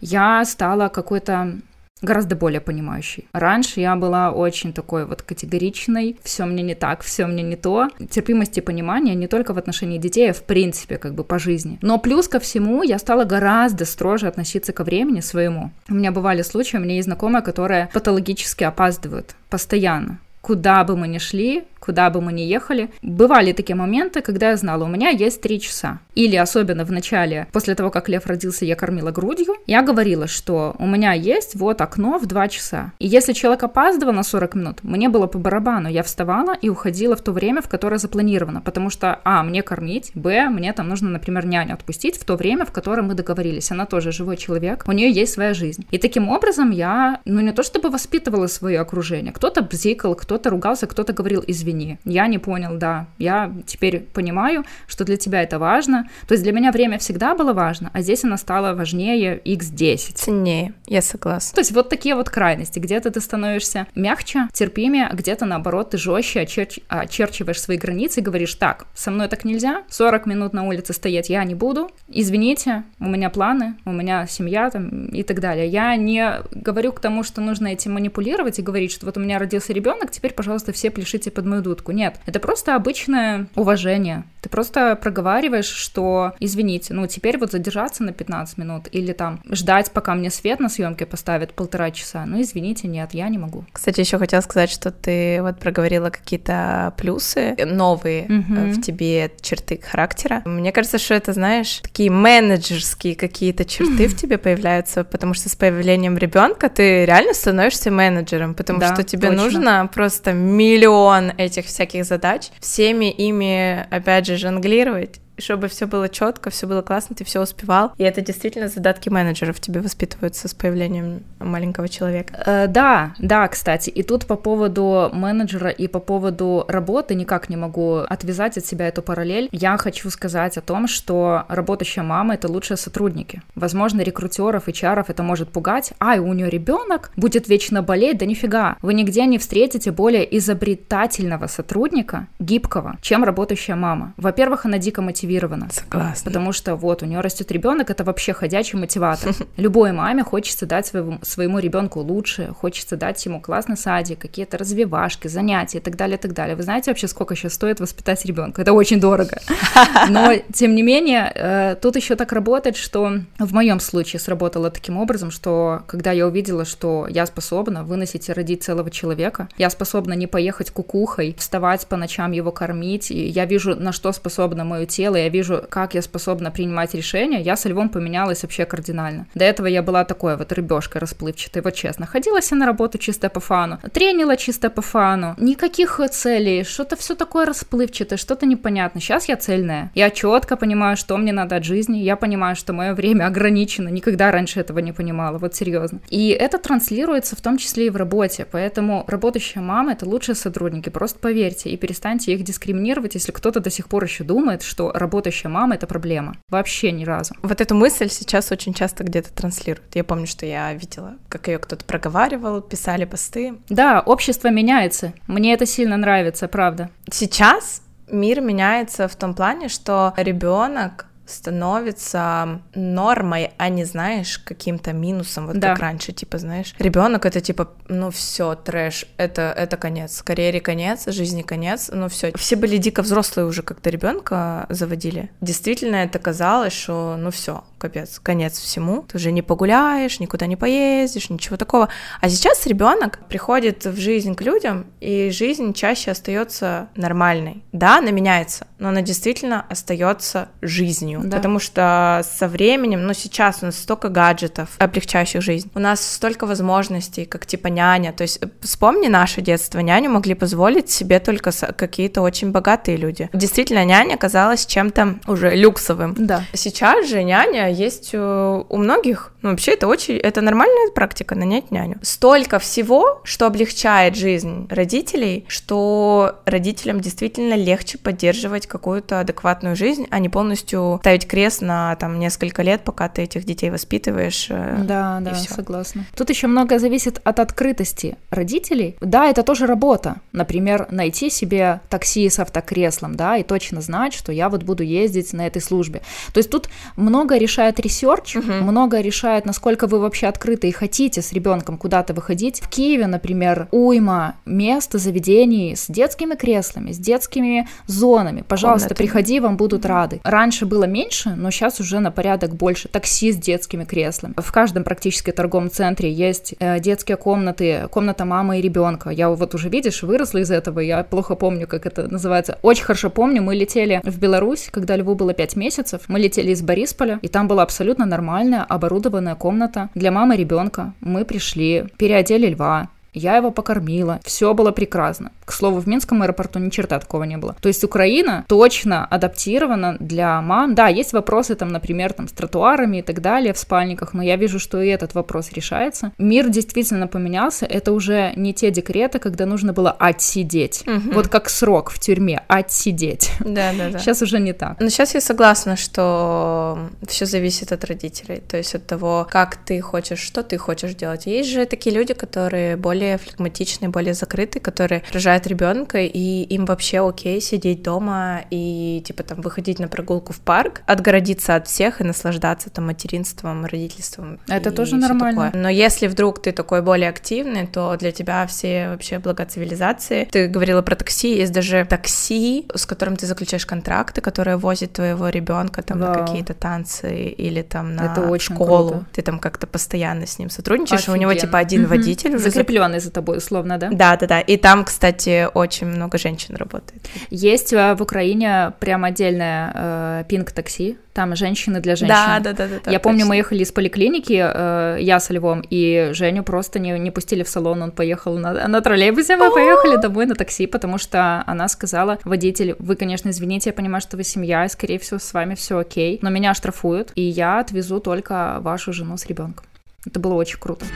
[0.00, 1.58] Я стала какой-то
[2.02, 3.26] гораздо более понимающей.
[3.32, 7.88] Раньше я была очень такой вот категоричной, все мне не так, все мне не то.
[8.10, 11.78] Терпимость и понимание не только в отношении детей, а в принципе как бы по жизни.
[11.82, 15.70] Но плюс ко всему я стала гораздо строже относиться ко времени своему.
[15.88, 21.08] У меня бывали случаи, у меня есть знакомые, которые патологически опаздывают постоянно куда бы мы
[21.08, 25.08] ни шли, куда бы мы ни ехали, бывали такие моменты, когда я знала, у меня
[25.08, 26.00] есть три часа.
[26.14, 30.76] Или особенно в начале, после того, как Лев родился, я кормила грудью, я говорила, что
[30.78, 32.92] у меня есть вот окно в два часа.
[32.98, 37.16] И если человек опаздывал на 40 минут, мне было по барабану, я вставала и уходила
[37.16, 41.08] в то время, в которое запланировано, потому что, а, мне кормить, б, мне там нужно,
[41.08, 43.70] например, няню отпустить в то время, в котором мы договорились.
[43.70, 45.86] Она тоже живой человек, у нее есть своя жизнь.
[45.90, 50.86] И таким образом я, ну не то чтобы воспитывала свое окружение, кто-то бзикал, кто-то ругался,
[50.86, 55.58] кто-то говорил, извини, извини, я не понял, да, я теперь понимаю, что для тебя это
[55.58, 56.08] важно.
[56.26, 60.14] То есть для меня время всегда было важно, а здесь оно стало важнее x10.
[60.14, 61.54] Ценнее, я согласна.
[61.54, 62.78] То есть вот такие вот крайности.
[62.78, 66.80] Где-то ты становишься мягче, терпимее, а где-то наоборот ты жестче очерч...
[66.88, 71.30] очерчиваешь свои границы и говоришь, так, со мной так нельзя, 40 минут на улице стоять
[71.30, 75.68] я не буду, извините, у меня планы, у меня семья там и так далее.
[75.68, 79.38] Я не говорю к тому, что нужно этим манипулировать и говорить, что вот у меня
[79.38, 81.92] родился ребенок, теперь, пожалуйста, все пляшите под мою дудку.
[81.92, 84.24] Нет, это просто обычное уважение.
[84.40, 89.90] Ты просто проговариваешь, что, извините, ну теперь вот задержаться на 15 минут или там ждать,
[89.92, 92.24] пока мне свет на съемке поставят полтора часа.
[92.24, 93.64] Ну извините, нет, я не могу.
[93.72, 98.72] Кстати, еще хотела сказать, что ты вот проговорила какие-то плюсы новые угу.
[98.72, 100.42] в тебе черты характера.
[100.44, 105.56] Мне кажется, что это, знаешь, такие менеджерские какие-то черты в тебе появляются, потому что с
[105.56, 109.44] появлением ребенка ты реально становишься менеджером, потому да, что тебе точно.
[109.44, 116.50] нужно просто миллион этих всяких задач, всеми ими, опять же, жонглировать чтобы все было четко,
[116.50, 117.92] все было классно, ты все успевал.
[117.96, 122.34] И это действительно задатки менеджеров тебе воспитываются с появлением маленького человека.
[122.44, 123.90] Э, да, да, кстати.
[123.90, 128.88] И тут по поводу менеджера и по поводу работы никак не могу отвязать от себя
[128.88, 129.48] эту параллель.
[129.52, 133.42] Я хочу сказать о том, что работающая мама это лучшие сотрудники.
[133.54, 135.92] Возможно, рекрутеров и чаров это может пугать.
[136.00, 138.76] Ай, у нее ребенок будет вечно болеть, да нифига.
[138.82, 144.14] Вы нигде не встретите более изобретательного сотрудника, гибкого, чем работающая мама.
[144.16, 145.68] Во-первых, она дико мотивирует мотивирована.
[145.70, 146.24] Согласна.
[146.24, 149.34] Потому что вот у нее растет ребенок, это вообще ходячий мотиватор.
[149.56, 155.28] Любой маме хочется дать своему, своему ребенку лучше, хочется дать ему классный садик, какие-то развивашки,
[155.28, 156.56] занятия и так далее, и так далее.
[156.56, 158.62] Вы знаете вообще, сколько сейчас стоит воспитать ребенка?
[158.62, 159.38] Это очень дорого.
[160.08, 164.96] Но, тем не менее, э, тут еще так работает, что в моем случае сработало таким
[164.96, 170.14] образом, что когда я увидела, что я способна выносить и родить целого человека, я способна
[170.14, 174.86] не поехать кукухой, вставать по ночам его кормить, и я вижу, на что способно мое
[174.86, 179.26] тело, я вижу, как я способна принимать решения, я со львом поменялась вообще кардинально.
[179.34, 182.06] До этого я была такой вот рыбешкой расплывчатой, вот честно.
[182.06, 187.14] Ходила я на работу чисто по фану, тренила чисто по фану, никаких целей, что-то все
[187.14, 189.00] такое расплывчатое, что-то непонятное.
[189.00, 189.90] Сейчас я цельная.
[189.94, 194.30] Я четко понимаю, что мне надо от жизни, я понимаю, что мое время ограничено, никогда
[194.30, 196.00] раньше этого не понимала, вот серьезно.
[196.08, 200.88] И это транслируется в том числе и в работе, поэтому работающая мама— это лучшие сотрудники,
[200.88, 205.50] просто поверьте и перестаньте их дискриминировать, если кто-то до сих пор еще думает, что работающая
[205.50, 206.36] мама— это проблема.
[206.50, 207.34] Вообще ни разу.
[207.42, 209.94] Вот эту мысль сейчас очень часто где-то транслируют.
[209.94, 213.54] Я помню, что я видела, как ее кто-то проговаривал, писали посты.
[213.70, 215.14] Да, общество меняется.
[215.26, 216.90] Мне это сильно нравится, правда.
[217.10, 225.46] Сейчас мир меняется в том плане, что ребенок становится нормой, а не, знаешь, каким-то минусом,
[225.46, 225.70] вот да.
[225.70, 231.06] как раньше, типа, знаешь, ребенок это типа, ну все, трэш, это, это конец, карьере конец,
[231.06, 232.32] жизни конец, ну все.
[232.36, 235.30] Все были дико взрослые уже, когда ребенка заводили.
[235.40, 240.56] Действительно, это казалось, что ну все, капец, конец всему, ты уже не погуляешь, никуда не
[240.56, 241.88] поездишь, ничего такого.
[242.20, 247.62] А сейчас ребенок приходит в жизнь к людям, и жизнь чаще остается нормальной.
[247.72, 251.36] Да, она меняется, но она действительно остается жизнью жизнью, да.
[251.36, 256.46] потому что со временем, ну сейчас у нас столько гаджетов, облегчающих жизнь, у нас столько
[256.46, 262.22] возможностей, как типа няня, то есть вспомни наше детство, няню могли позволить себе только какие-то
[262.22, 263.28] очень богатые люди.
[263.32, 266.14] Действительно, няня казалась чем-то уже люксовым.
[266.18, 266.42] Да.
[266.52, 271.70] Сейчас же няня есть у, у многих, ну вообще это очень, это нормальная практика, нанять
[271.70, 271.96] няню.
[272.02, 280.18] Столько всего, что облегчает жизнь родителей, что родителям действительно легче поддерживать какую-то адекватную жизнь, а
[280.18, 284.48] не полностью ставить крест на там несколько лет, пока ты этих детей воспитываешь.
[284.50, 285.54] Э, да, да, всё.
[285.54, 286.04] согласна.
[286.14, 288.94] Тут еще многое зависит от открытости родителей.
[289.00, 290.16] Да, это тоже работа.
[290.32, 295.32] Например, найти себе такси с автокреслом, да, и точно знать, что я вот буду ездить
[295.32, 296.02] на этой службе.
[296.34, 298.52] То есть тут много решает research, угу.
[298.52, 302.60] много решает, насколько вы вообще открыты и хотите с ребенком куда-то выходить.
[302.60, 308.44] В Киеве, например, уйма мест, заведений с детскими креслами, с детскими зонами.
[308.46, 309.02] Пожалуйста, Комнаты.
[309.02, 310.20] приходи, вам будут рады.
[310.22, 312.88] Раньше было меньше, но сейчас уже на порядок больше.
[312.88, 314.34] Такси с детскими креслами.
[314.36, 319.10] В каждом практически торговом центре есть э, детские комнаты, комната мамы и ребенка.
[319.10, 322.58] Я вот уже, видишь, выросла из этого, я плохо помню, как это называется.
[322.62, 326.00] Очень хорошо помню, мы летели в Беларусь, когда Льву было 5 месяцев.
[326.08, 330.94] Мы летели из Борисполя, и там была абсолютно нормальная, оборудованная комната для мамы и ребенка.
[331.00, 335.32] Мы пришли, переодели Льва, я его покормила, все было прекрасно.
[335.44, 337.56] К слову, в Минском аэропорту ни черта такого не было.
[337.60, 340.74] То есть Украина точно адаптирована для мам.
[340.74, 344.36] Да, есть вопросы там, например, там с тротуарами и так далее в спальниках, но я
[344.36, 346.12] вижу, что и этот вопрос решается.
[346.18, 347.66] Мир действительно поменялся.
[347.66, 350.84] Это уже не те декреты, когда нужно было отсидеть.
[350.86, 351.14] Угу.
[351.14, 353.32] Вот как срок в тюрьме, отсидеть.
[353.40, 353.98] Да, да, да.
[353.98, 354.78] Сейчас уже не так.
[354.80, 359.80] Но сейчас я согласна, что все зависит от родителей, то есть от того, как ты
[359.80, 361.26] хочешь, что ты хочешь делать.
[361.26, 366.64] Есть же такие люди, которые более более флегматичные, более закрытые, которые рожают ребенка, и им
[366.64, 372.00] вообще окей сидеть дома и, типа, там, выходить на прогулку в парк, отгородиться от всех
[372.00, 374.40] и наслаждаться там материнством, родительством.
[374.48, 375.46] Это тоже нормально.
[375.46, 375.62] Такое.
[375.62, 380.24] Но если вдруг ты такой более активный, то для тебя все вообще блага цивилизации.
[380.24, 385.28] Ты говорила про такси, есть даже такси, с которым ты заключаешь контракты, которые возят твоего
[385.28, 386.14] ребенка там Вау.
[386.14, 388.88] на какие-то танцы или там на Это очень школу.
[388.88, 389.06] Круто.
[389.12, 391.18] Ты там как-то постоянно с ним сотрудничаешь, Офигенно.
[391.18, 391.90] у него типа один угу.
[391.90, 392.50] водитель уже
[392.88, 393.88] закрепленный за тобой условно, да?
[393.90, 394.40] Да, да, да.
[394.40, 397.08] И там, кстати, очень много женщин работает.
[397.30, 402.14] Есть э, в Украине прям отдельное э, пинг такси там женщины для женщин.
[402.14, 402.90] Да, да, да, да.
[402.90, 407.10] Я помню, мы ехали из поликлиники, э, я со Львом, и Женю просто не, не
[407.10, 411.42] пустили в салон, он поехал на, на троллейбусе, мы поехали домой на такси, потому что
[411.46, 415.34] она сказала, водитель, вы, конечно, извините, я понимаю, что вы семья, и, скорее всего, с
[415.34, 419.66] вами все окей, но меня штрафуют, и я отвезу только вашу жену с ребенком.
[420.06, 420.86] Это было очень круто.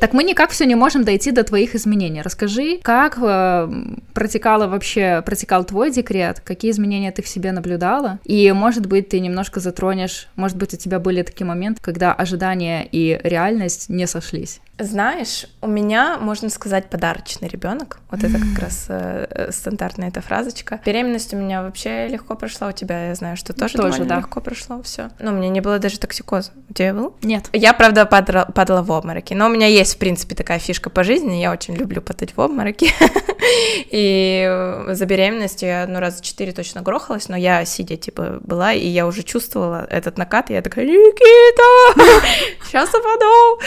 [0.00, 2.22] Так мы никак все не можем дойти до твоих изменений.
[2.22, 3.68] Расскажи, как э,
[4.14, 9.20] протекало вообще, протекал твой декрет, какие изменения ты в себе наблюдала, и, может быть, ты
[9.20, 14.60] немножко затронешь, может быть, у тебя были такие моменты, когда ожидания и реальность не сошлись.
[14.80, 17.98] Знаешь, у меня, можно сказать, подарочный ребенок.
[18.10, 20.80] Вот это как раз э, э, стандартная эта фразочка.
[20.86, 22.68] Беременность у меня вообще легко прошла.
[22.68, 24.16] У тебя, я знаю, что тоже, тоже да.
[24.16, 25.10] легко прошло все.
[25.18, 26.52] Но у меня не было даже токсикоза.
[26.70, 27.14] У тебя был?
[27.22, 27.50] Нет.
[27.52, 29.34] Я, правда, падала, падала в обмороки.
[29.34, 31.34] Но у меня есть, в принципе, такая фишка по жизни.
[31.34, 32.90] Я очень люблю падать в обмороки.
[33.90, 38.86] И за беременностью я ну раз четыре точно грохалась, но я сидя, типа, была, и
[38.86, 42.26] я уже чувствовала этот накат, и я такая, Никита,
[42.66, 43.60] сейчас упаду.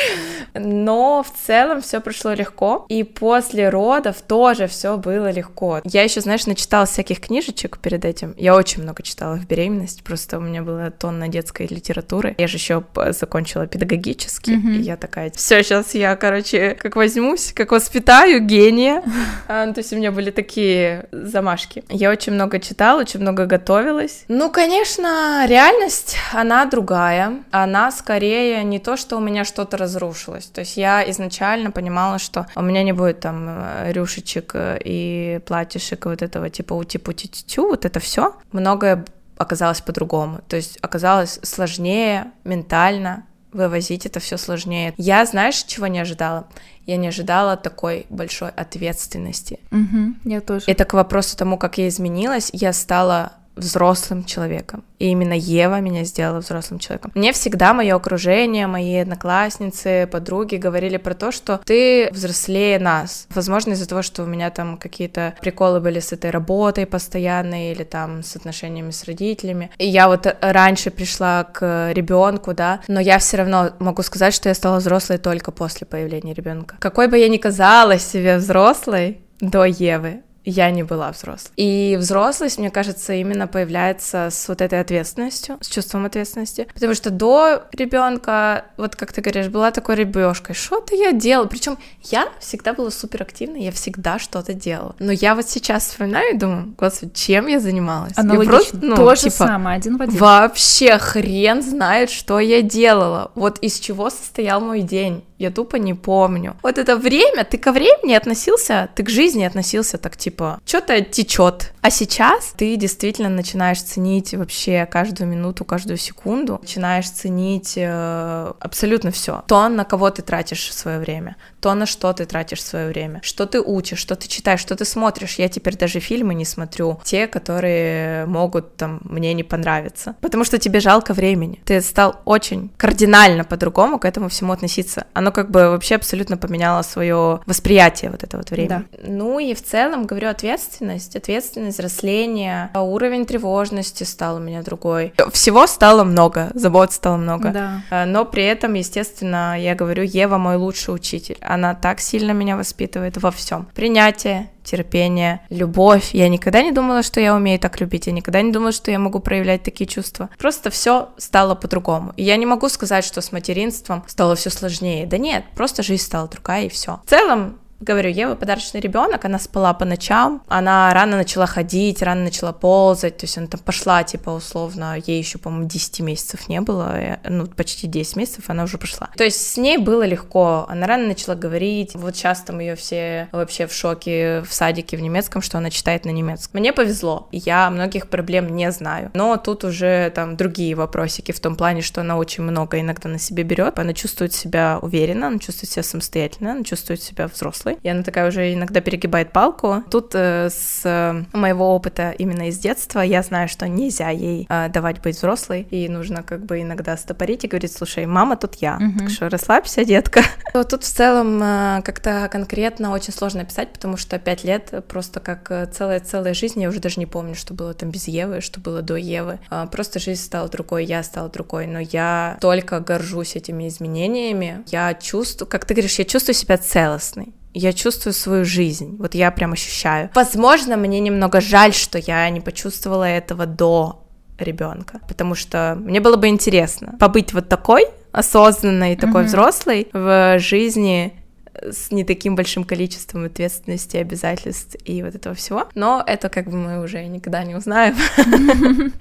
[0.53, 2.85] Но в целом все прошло легко.
[2.89, 5.81] И после родов тоже все было легко.
[5.83, 8.33] Я еще, знаешь, начитала всяких книжечек перед этим.
[8.37, 12.35] Я очень много читала в беременность, просто у меня была тонна детской литературы.
[12.37, 14.75] Я же еще закончила педагогически, mm-hmm.
[14.75, 19.03] и я такая, все, сейчас я, короче, как возьмусь, как воспитаю гения.
[19.47, 21.83] А, ну, то есть у меня были такие замашки.
[21.89, 24.23] Я очень много читала, очень много готовилась.
[24.27, 27.43] Ну, конечно, реальность, она другая.
[27.51, 30.45] Она скорее не то, что у меня что-то разрушилось.
[30.45, 35.39] То есть я изначально понимала, что у меня не будет там э, рюшечек э, и
[35.45, 38.35] платьишек вот этого типа ути-пути-тю, вот это все.
[38.51, 39.05] Многое
[39.37, 40.41] оказалось по-другому.
[40.47, 44.93] То есть оказалось сложнее ментально, вывозить это все сложнее.
[44.97, 46.47] Я, знаешь, чего не ожидала?
[46.85, 49.59] Я не ожидала такой большой ответственности.
[49.71, 50.65] Угу, я тоже.
[50.67, 52.49] Это к вопросу тому, как я изменилась.
[52.53, 54.83] Я стала взрослым человеком.
[54.99, 57.11] И именно Ева меня сделала взрослым человеком.
[57.13, 63.27] Мне всегда мое окружение, мои одноклассницы, подруги говорили про то, что ты взрослее нас.
[63.33, 67.83] Возможно, из-за того, что у меня там какие-то приколы были с этой работой постоянной или
[67.83, 69.71] там с отношениями с родителями.
[69.77, 74.49] И я вот раньше пришла к ребенку, да, но я все равно могу сказать, что
[74.49, 76.75] я стала взрослой только после появления ребенка.
[76.79, 81.51] Какой бы я ни казалась себе взрослой до Евы, я не была взрослой.
[81.55, 86.67] И взрослость, мне кажется, именно появляется с вот этой ответственностью, с чувством ответственности.
[86.73, 91.47] Потому что до ребенка, вот как ты говоришь, была такой ребешкой, что-то я делала.
[91.47, 94.95] Причем я всегда была суперактивной, я всегда что-то делала.
[94.99, 98.13] Но я вот сейчас вспоминаю и думаю, господи, чем я занималась?
[98.17, 98.57] Аналогично.
[98.57, 100.17] Просто, ну, То типа, же самое, один в один.
[100.17, 103.31] Вообще хрен знает, что я делала.
[103.35, 106.55] Вот из чего состоял мой день я тупо не помню.
[106.63, 111.73] Вот это время, ты ко времени относился, ты к жизни относился так типа, что-то течет.
[111.81, 119.11] А сейчас ты действительно начинаешь ценить вообще каждую минуту, каждую секунду, начинаешь ценить э, абсолютно
[119.11, 119.43] все.
[119.47, 123.45] То, на кого ты тратишь свое время, то, на что ты тратишь свое время, что
[123.45, 125.39] ты учишь, что ты читаешь, что ты смотришь.
[125.39, 130.57] Я теперь даже фильмы не смотрю, те, которые могут там мне не понравиться, потому что
[130.57, 131.61] тебе жалко времени.
[131.65, 135.05] Ты стал очень кардинально по-другому к этому всему относиться.
[135.13, 138.85] Оно как бы вообще абсолютно поменяло свое восприятие вот это вот время.
[138.91, 138.99] Да.
[139.07, 145.13] Ну и в целом, говорю, ответственность, ответственность, взросление, уровень тревожности стал у меня другой.
[145.31, 147.49] Всего стало много, забот стало много.
[147.49, 147.81] Да.
[147.89, 151.37] А, но при этом, естественно, я говорю, Ева мой лучший учитель.
[151.41, 153.67] Она так сильно меня воспитывает во всем.
[153.73, 156.11] Принятие, терпение, любовь.
[156.13, 158.99] Я никогда не думала, что я умею так любить, я никогда не думала, что я
[158.99, 160.29] могу проявлять такие чувства.
[160.37, 162.13] Просто все стало по-другому.
[162.17, 165.05] И я не могу сказать, что с материнством стало все сложнее.
[165.05, 167.01] Да нет, просто жизнь стала другая и все.
[167.05, 172.23] В целом, Говорю, Ева подарочный ребенок, она спала по ночам, она рано начала ходить, рано
[172.23, 176.61] начала ползать, то есть она там пошла, типа, условно, ей еще, по-моему, 10 месяцев не
[176.61, 179.09] было, ну, почти 10 месяцев она уже пошла.
[179.17, 183.27] То есть с ней было легко, она рано начала говорить, вот сейчас там ее все
[183.33, 186.61] вообще в шоке в садике в немецком, что она читает на немецком.
[186.61, 191.57] Мне повезло, я многих проблем не знаю, но тут уже там другие вопросики в том
[191.57, 195.69] плане, что она очень много иногда на себе берет, она чувствует себя уверенно, она чувствует
[195.69, 199.83] себя самостоятельно, она чувствует себя взрослой, и она такая уже иногда перегибает палку.
[199.89, 204.69] Тут э, с э, моего опыта именно из детства я знаю, что нельзя ей э,
[204.69, 208.77] давать быть взрослой, и нужно как бы иногда стопорить и говорить, слушай, мама тут я,
[208.79, 208.99] mm-hmm.
[208.99, 210.21] так что расслабься, детка.
[210.53, 215.49] Тут в целом э, как-то конкретно очень сложно писать, потому что пять лет просто как
[215.51, 218.81] э, целая-целая жизнь, я уже даже не помню, что было там без Евы, что было
[218.81, 219.39] до Евы.
[219.49, 224.63] А, просто жизнь стала другой, я стала другой, но я только горжусь этими изменениями.
[224.67, 229.31] Я чувствую, как ты говоришь, я чувствую себя целостной я чувствую свою жизнь, вот я
[229.31, 230.09] прям ощущаю.
[230.13, 234.03] Возможно, мне немного жаль, что я не почувствовала этого до
[234.39, 239.25] ребенка, потому что мне было бы интересно побыть вот такой осознанной, такой mm-hmm.
[239.25, 241.13] взрослой в жизни
[241.53, 245.67] с не таким большим количеством ответственности, обязательств и вот этого всего.
[245.75, 247.95] Но это как бы мы уже никогда не узнаем.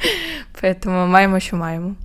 [0.60, 1.96] Поэтому маем еще маем.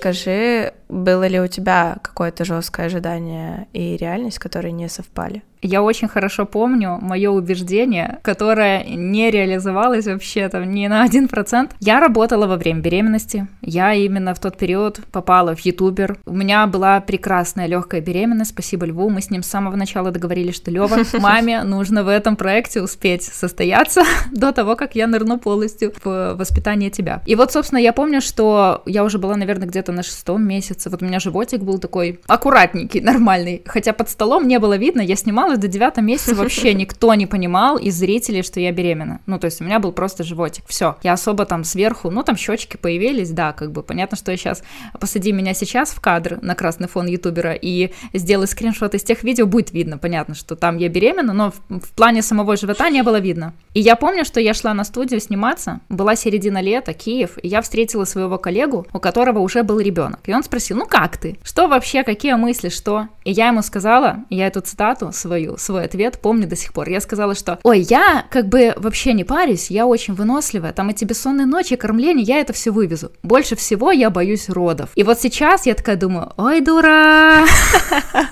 [0.00, 5.42] Скажи, было ли у тебя какое-то жесткое ожидание и реальность, которые не совпали?
[5.62, 11.72] Я очень хорошо помню мое убеждение, которое не реализовалось вообще там ни на один процент.
[11.80, 13.46] Я работала во время беременности.
[13.60, 16.18] Я именно в тот период попала в ютубер.
[16.26, 19.10] У меня была прекрасная легкая беременность, спасибо Льву.
[19.10, 23.22] Мы с ним с самого начала договорились, что Лева, маме нужно в этом проекте успеть
[23.22, 24.02] состояться
[24.32, 27.22] до того, как я нырну полностью в воспитание тебя.
[27.26, 30.88] И вот, собственно, я помню, что я уже была, наверное, где-то на шестом месяце.
[30.90, 33.62] Вот у меня животик был такой аккуратненький, нормальный.
[33.66, 37.26] Хотя под столом не было видно, я снимала осталось до девятого месяца вообще никто не
[37.26, 39.20] понимал из зрителей, что я беременна.
[39.26, 40.64] Ну, то есть у меня был просто животик.
[40.68, 40.96] Все.
[41.02, 44.62] Я особо там сверху, ну, там щечки появились, да, как бы понятно, что я сейчас
[44.98, 49.46] посади меня сейчас в кадр на красный фон ютубера и сделай скриншот из тех видео,
[49.46, 53.20] будет видно, понятно, что там я беременна, но в, в плане самого живота не было
[53.20, 53.52] видно.
[53.74, 57.60] И я помню, что я шла на студию сниматься, была середина лета, Киев, и я
[57.60, 60.20] встретила своего коллегу, у которого уже был ребенок.
[60.26, 61.38] И он спросил, ну как ты?
[61.42, 63.08] Что вообще, какие мысли, что?
[63.24, 66.88] И я ему сказала, я эту цитату свою свою, свой ответ помню до сих пор.
[66.88, 71.04] Я сказала, что, ой, я как бы вообще не парюсь, я очень выносливая, там эти
[71.04, 73.12] бессонные ночи, кормление, я это все вывезу.
[73.22, 74.90] Больше всего я боюсь родов.
[74.94, 77.44] И вот сейчас я такая думаю, ой, дура!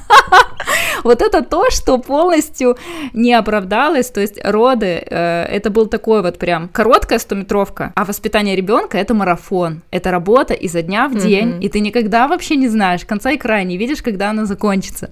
[1.04, 2.76] Вот это то, что полностью
[3.12, 8.56] не оправдалось, то есть роды, э, это был такой вот прям короткая стометровка, а воспитание
[8.56, 13.04] ребенка это марафон, это работа изо дня в день, и ты никогда вообще не знаешь
[13.04, 15.10] конца и края, не видишь, когда она закончится.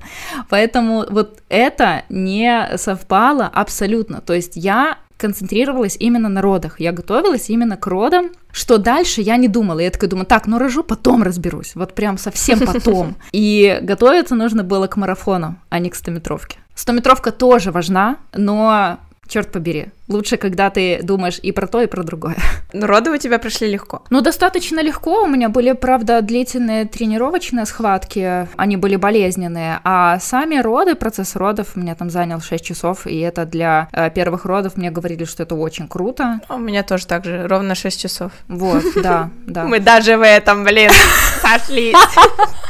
[0.49, 4.20] Поэтому вот это не совпало абсолютно.
[4.20, 6.81] То есть я концентрировалась именно на родах.
[6.81, 8.31] Я готовилась именно к родам.
[8.53, 9.81] Что дальше, я не думала.
[9.81, 11.75] Я такая думаю, так, ну рожу, потом разберусь.
[11.75, 13.17] Вот прям совсем потом.
[13.33, 16.59] И готовиться нужно было к марафону, а не к стометровке.
[16.75, 19.89] Стометровка тоже важна, но черт побери.
[20.09, 22.37] Лучше, когда ты думаешь и про то, и про другое.
[22.73, 24.03] Но роды у тебя прошли легко.
[24.11, 25.23] Ну, достаточно легко.
[25.23, 28.49] У меня были, правда, длительные тренировочные схватки.
[28.57, 29.81] Они были болезненные.
[29.85, 33.07] А сами роды, процесс родов у меня там занял 6 часов.
[33.07, 36.41] И это для э, первых родов мне говорили, что это очень круто.
[36.49, 38.33] У меня тоже так же, ровно 6 часов.
[38.47, 39.65] Вот, да, да.
[39.65, 40.91] Мы даже в этом, блин,
[41.43, 41.97] сошлись.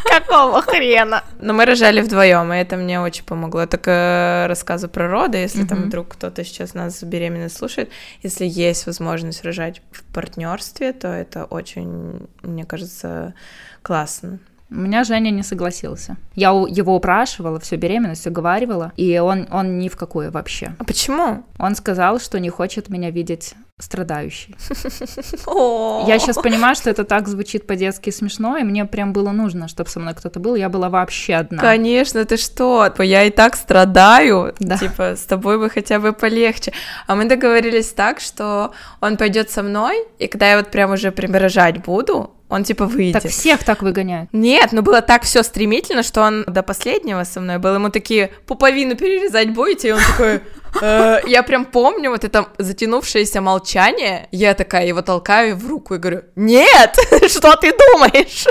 [0.05, 1.23] Какого хрена?
[1.41, 3.61] Но мы рожали вдвоем, и это мне очень помогло.
[3.61, 7.91] Это к рассказу про роды, если там вдруг кто-то сейчас нас беременный слушает,
[8.23, 13.35] если есть возможность рожать в партнерстве, то это очень, мне кажется,
[13.83, 14.39] классно.
[14.69, 16.17] У меня Женя не согласился.
[16.35, 20.75] Я его упрашивала всю беременность, уговаривала, и он, он ни в какую вообще.
[20.79, 21.45] А почему?
[21.59, 24.57] Он сказал, что не хочет меня видеть страдающей.
[26.09, 29.91] Я сейчас понимаю, что это так звучит по-детски смешно, и мне прям было нужно, чтобы
[29.91, 30.55] со мной кто-то был.
[30.55, 31.61] Я была вообще одна.
[31.61, 32.91] Конечно, ты что?
[32.99, 34.55] Я и так страдаю.
[34.61, 34.79] Да.
[34.79, 36.73] Типа, с тобой бы хотя бы полегче.
[37.07, 38.73] А мы договорились так, что
[39.03, 43.23] он пойдет со мной, и когда я вот прям уже примерожать буду, он типа выйдет.
[43.23, 44.31] Так всех так выгоняют.
[44.33, 47.75] Нет, ну было так все стремительно, что он до последнего со мной был.
[47.75, 49.89] Ему такие, пуповину перерезать будете?
[49.89, 50.41] И он такой,
[50.81, 54.29] э, я прям помню вот это затянувшееся молчание.
[54.31, 56.97] Я такая его толкаю в руку и говорю, нет,
[57.29, 58.47] что ты думаешь?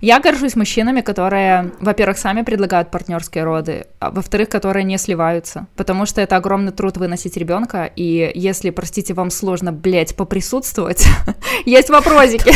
[0.00, 6.06] Я горжусь мужчинами, которые, во-первых, сами предлагают партнерские роды, а во-вторых, которые не сливаются, потому
[6.06, 11.06] что это огромный труд выносить ребенка, и если, простите, вам сложно, блядь, поприсутствовать,
[11.64, 12.52] есть вопросики.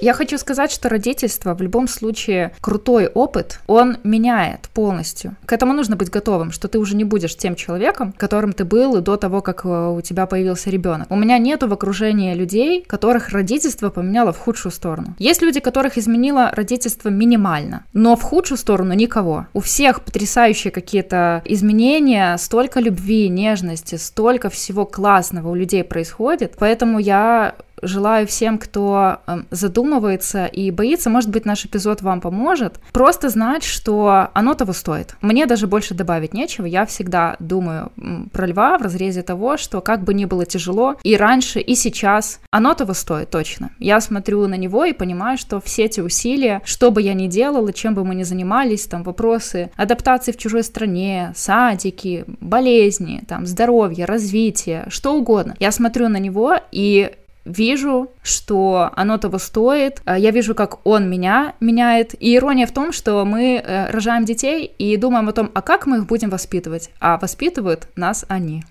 [0.00, 5.36] Я хочу сказать, что родительство в любом случае крутой опыт, он меняет полностью.
[5.46, 9.00] К этому нужно быть готовым, что ты уже не будешь тем человеком, которым ты был
[9.00, 11.10] до того, как э, у тебя появился ребенок.
[11.10, 15.14] У меня нету в окружении людей, которых родительство поменяло в худшую сторону.
[15.18, 19.46] Есть люди, которых изменило родительство минимально, но в худшую сторону никого.
[19.54, 26.54] У всех потрясающие какие-то изменения, столько любви, нежности, столько всего классного у людей происходит.
[26.58, 32.80] Поэтому я желаю всем, кто эм, задумывается и боится, может быть, наш эпизод вам поможет,
[32.92, 35.16] просто знать, что оно того стоит.
[35.20, 36.66] Мне даже больше добавить нечего.
[36.66, 37.92] Я всегда думаю
[38.32, 42.40] про льва в разрезе того, что как бы ни было тяжело, и раньше, и сейчас,
[42.50, 43.70] оно того стоит точно.
[43.78, 47.72] Я смотрю на него и понимаю, что все эти усилия, что бы я ни делала,
[47.72, 54.04] чем бы мы ни занимались, там вопросы адаптации в чужой стране, садики, болезни, там здоровье,
[54.04, 55.54] развитие, что угодно.
[55.58, 57.12] Я смотрю на него и
[57.46, 62.14] вижу, что оно того стоит, а, я вижу, как он меня меняет.
[62.20, 65.86] И ирония в том, что мы э, рожаем детей и думаем о том, а как
[65.86, 68.64] мы их будем воспитывать, а воспитывают нас они.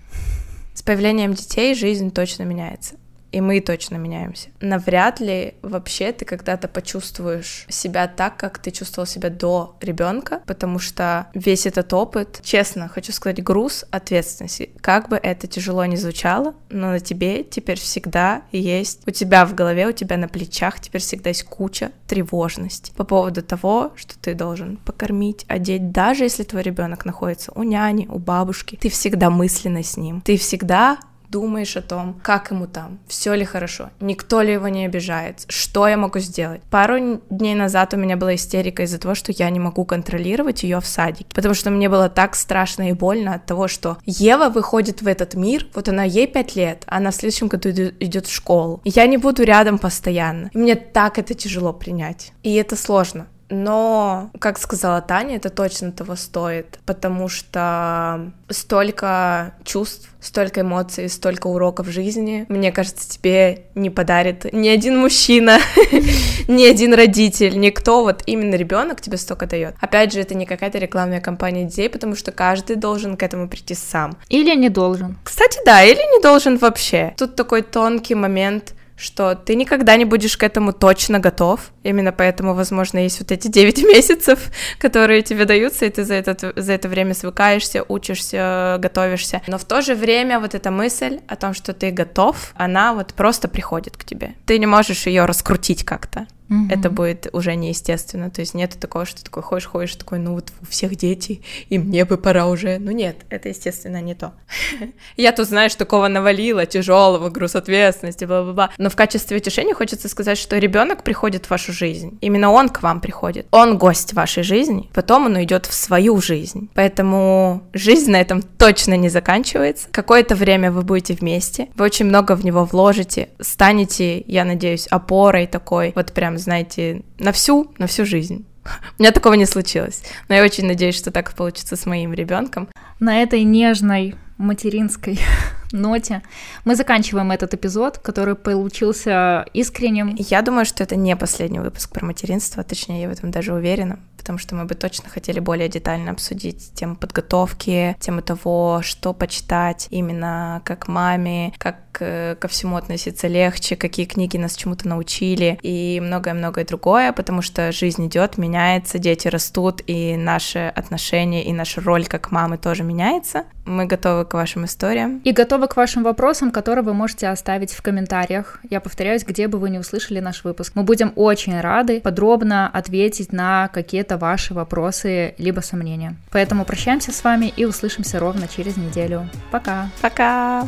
[0.74, 2.96] С появлением детей жизнь точно меняется
[3.32, 4.48] и мы точно меняемся.
[4.60, 10.78] Навряд ли вообще ты когда-то почувствуешь себя так, как ты чувствовал себя до ребенка, потому
[10.78, 14.70] что весь этот опыт, честно, хочу сказать, груз ответственности.
[14.80, 19.54] Как бы это тяжело ни звучало, но на тебе теперь всегда есть, у тебя в
[19.54, 24.34] голове, у тебя на плечах теперь всегда есть куча тревожности по поводу того, что ты
[24.34, 29.82] должен покормить, одеть, даже если твой ребенок находится у няни, у бабушки, ты всегда мысленно
[29.82, 30.98] с ним, ты всегда
[31.30, 35.86] думаешь о том, как ему там, все ли хорошо, никто ли его не обижает, что
[35.88, 36.62] я могу сделать.
[36.70, 40.80] Пару дней назад у меня была истерика из-за того, что я не могу контролировать ее
[40.80, 45.02] в садике, потому что мне было так страшно и больно от того, что Ева выходит
[45.02, 48.80] в этот мир, вот она ей пять лет, она в следующем году идет в школу,
[48.84, 50.50] я не буду рядом постоянно.
[50.52, 53.26] И мне так это тяжело принять, и это сложно.
[53.48, 61.46] Но, как сказала Таня, это точно того стоит, потому что столько чувств, столько эмоций, столько
[61.46, 65.58] уроков жизни, мне кажется, тебе не подарит ни один мужчина,
[66.48, 69.76] ни один родитель, никто, вот именно ребенок тебе столько дает.
[69.80, 73.74] Опять же, это не какая-то рекламная кампания детей, потому что каждый должен к этому прийти
[73.74, 74.16] сам.
[74.28, 75.18] Или не должен.
[75.22, 77.14] Кстати, да, или не должен вообще.
[77.16, 81.60] Тут такой тонкий момент что ты никогда не будешь к этому точно готов.
[81.82, 86.52] Именно поэтому, возможно, есть вот эти 9 месяцев, которые тебе даются, и ты за это,
[86.56, 89.42] за это время свыкаешься, учишься, готовишься.
[89.46, 93.14] Но в то же время вот эта мысль о том, что ты готов, она вот
[93.14, 94.34] просто приходит к тебе.
[94.46, 96.26] Ты не можешь ее раскрутить как-то.
[96.48, 96.72] Mm-hmm.
[96.72, 98.30] Это будет уже неестественно.
[98.30, 101.42] То есть нет такого, что ты такой ходишь, ходишь, такой, ну вот у всех дети,
[101.68, 102.78] и мне бы пора уже.
[102.78, 104.32] Ну нет, это, естественно, не то.
[105.16, 108.70] Я тут, знаешь, такого навалила, тяжелого, груз ответственности, бла-бла-бла.
[108.78, 112.18] Но в качестве утешения хочется сказать, что ребенок приходит в вашу жизнь.
[112.20, 113.46] Именно он к вам приходит.
[113.50, 116.70] Он гость вашей жизни, потом он уйдет в свою жизнь.
[116.74, 119.88] Поэтому жизнь на этом точно не заканчивается.
[119.90, 125.46] Какое-то время вы будете вместе, вы очень много в него вложите, станете, я надеюсь, опорой
[125.46, 128.46] такой, вот прям, знаете, на всю, на всю жизнь.
[128.98, 130.02] У меня такого не случилось.
[130.28, 132.68] Но я очень надеюсь, что так получится с моим ребенком.
[133.00, 135.18] На этой нежной материнской
[135.72, 136.22] ноте
[136.64, 140.14] мы заканчиваем этот эпизод, который получился искренним.
[140.18, 143.98] Я думаю, что это не последний выпуск про материнство, точнее, я в этом даже уверена,
[144.18, 149.86] потому что мы бы точно хотели более детально обсудить тему подготовки, тему того, что почитать
[149.90, 156.00] именно как маме, как э, ко всему относиться легче, какие книги нас чему-то научили и
[156.02, 162.06] многое-многое другое, потому что жизнь идет, меняется, дети растут, и наши отношения, и наша роль
[162.06, 163.44] как мамы тоже меняется.
[163.64, 165.20] Мы готовы к вашим историям.
[165.24, 168.60] И готовы к вашим вопросам, которые вы можете оставить в комментариях.
[168.70, 170.72] Я повторяюсь, где бы вы не услышали наш выпуск.
[170.76, 176.16] Мы будем очень рады подробно ответить на какие-то ваши вопросы либо сомнения.
[176.30, 179.28] Поэтому прощаемся с вами и услышимся ровно через неделю.
[179.50, 179.90] Пока.
[180.00, 180.66] Пока.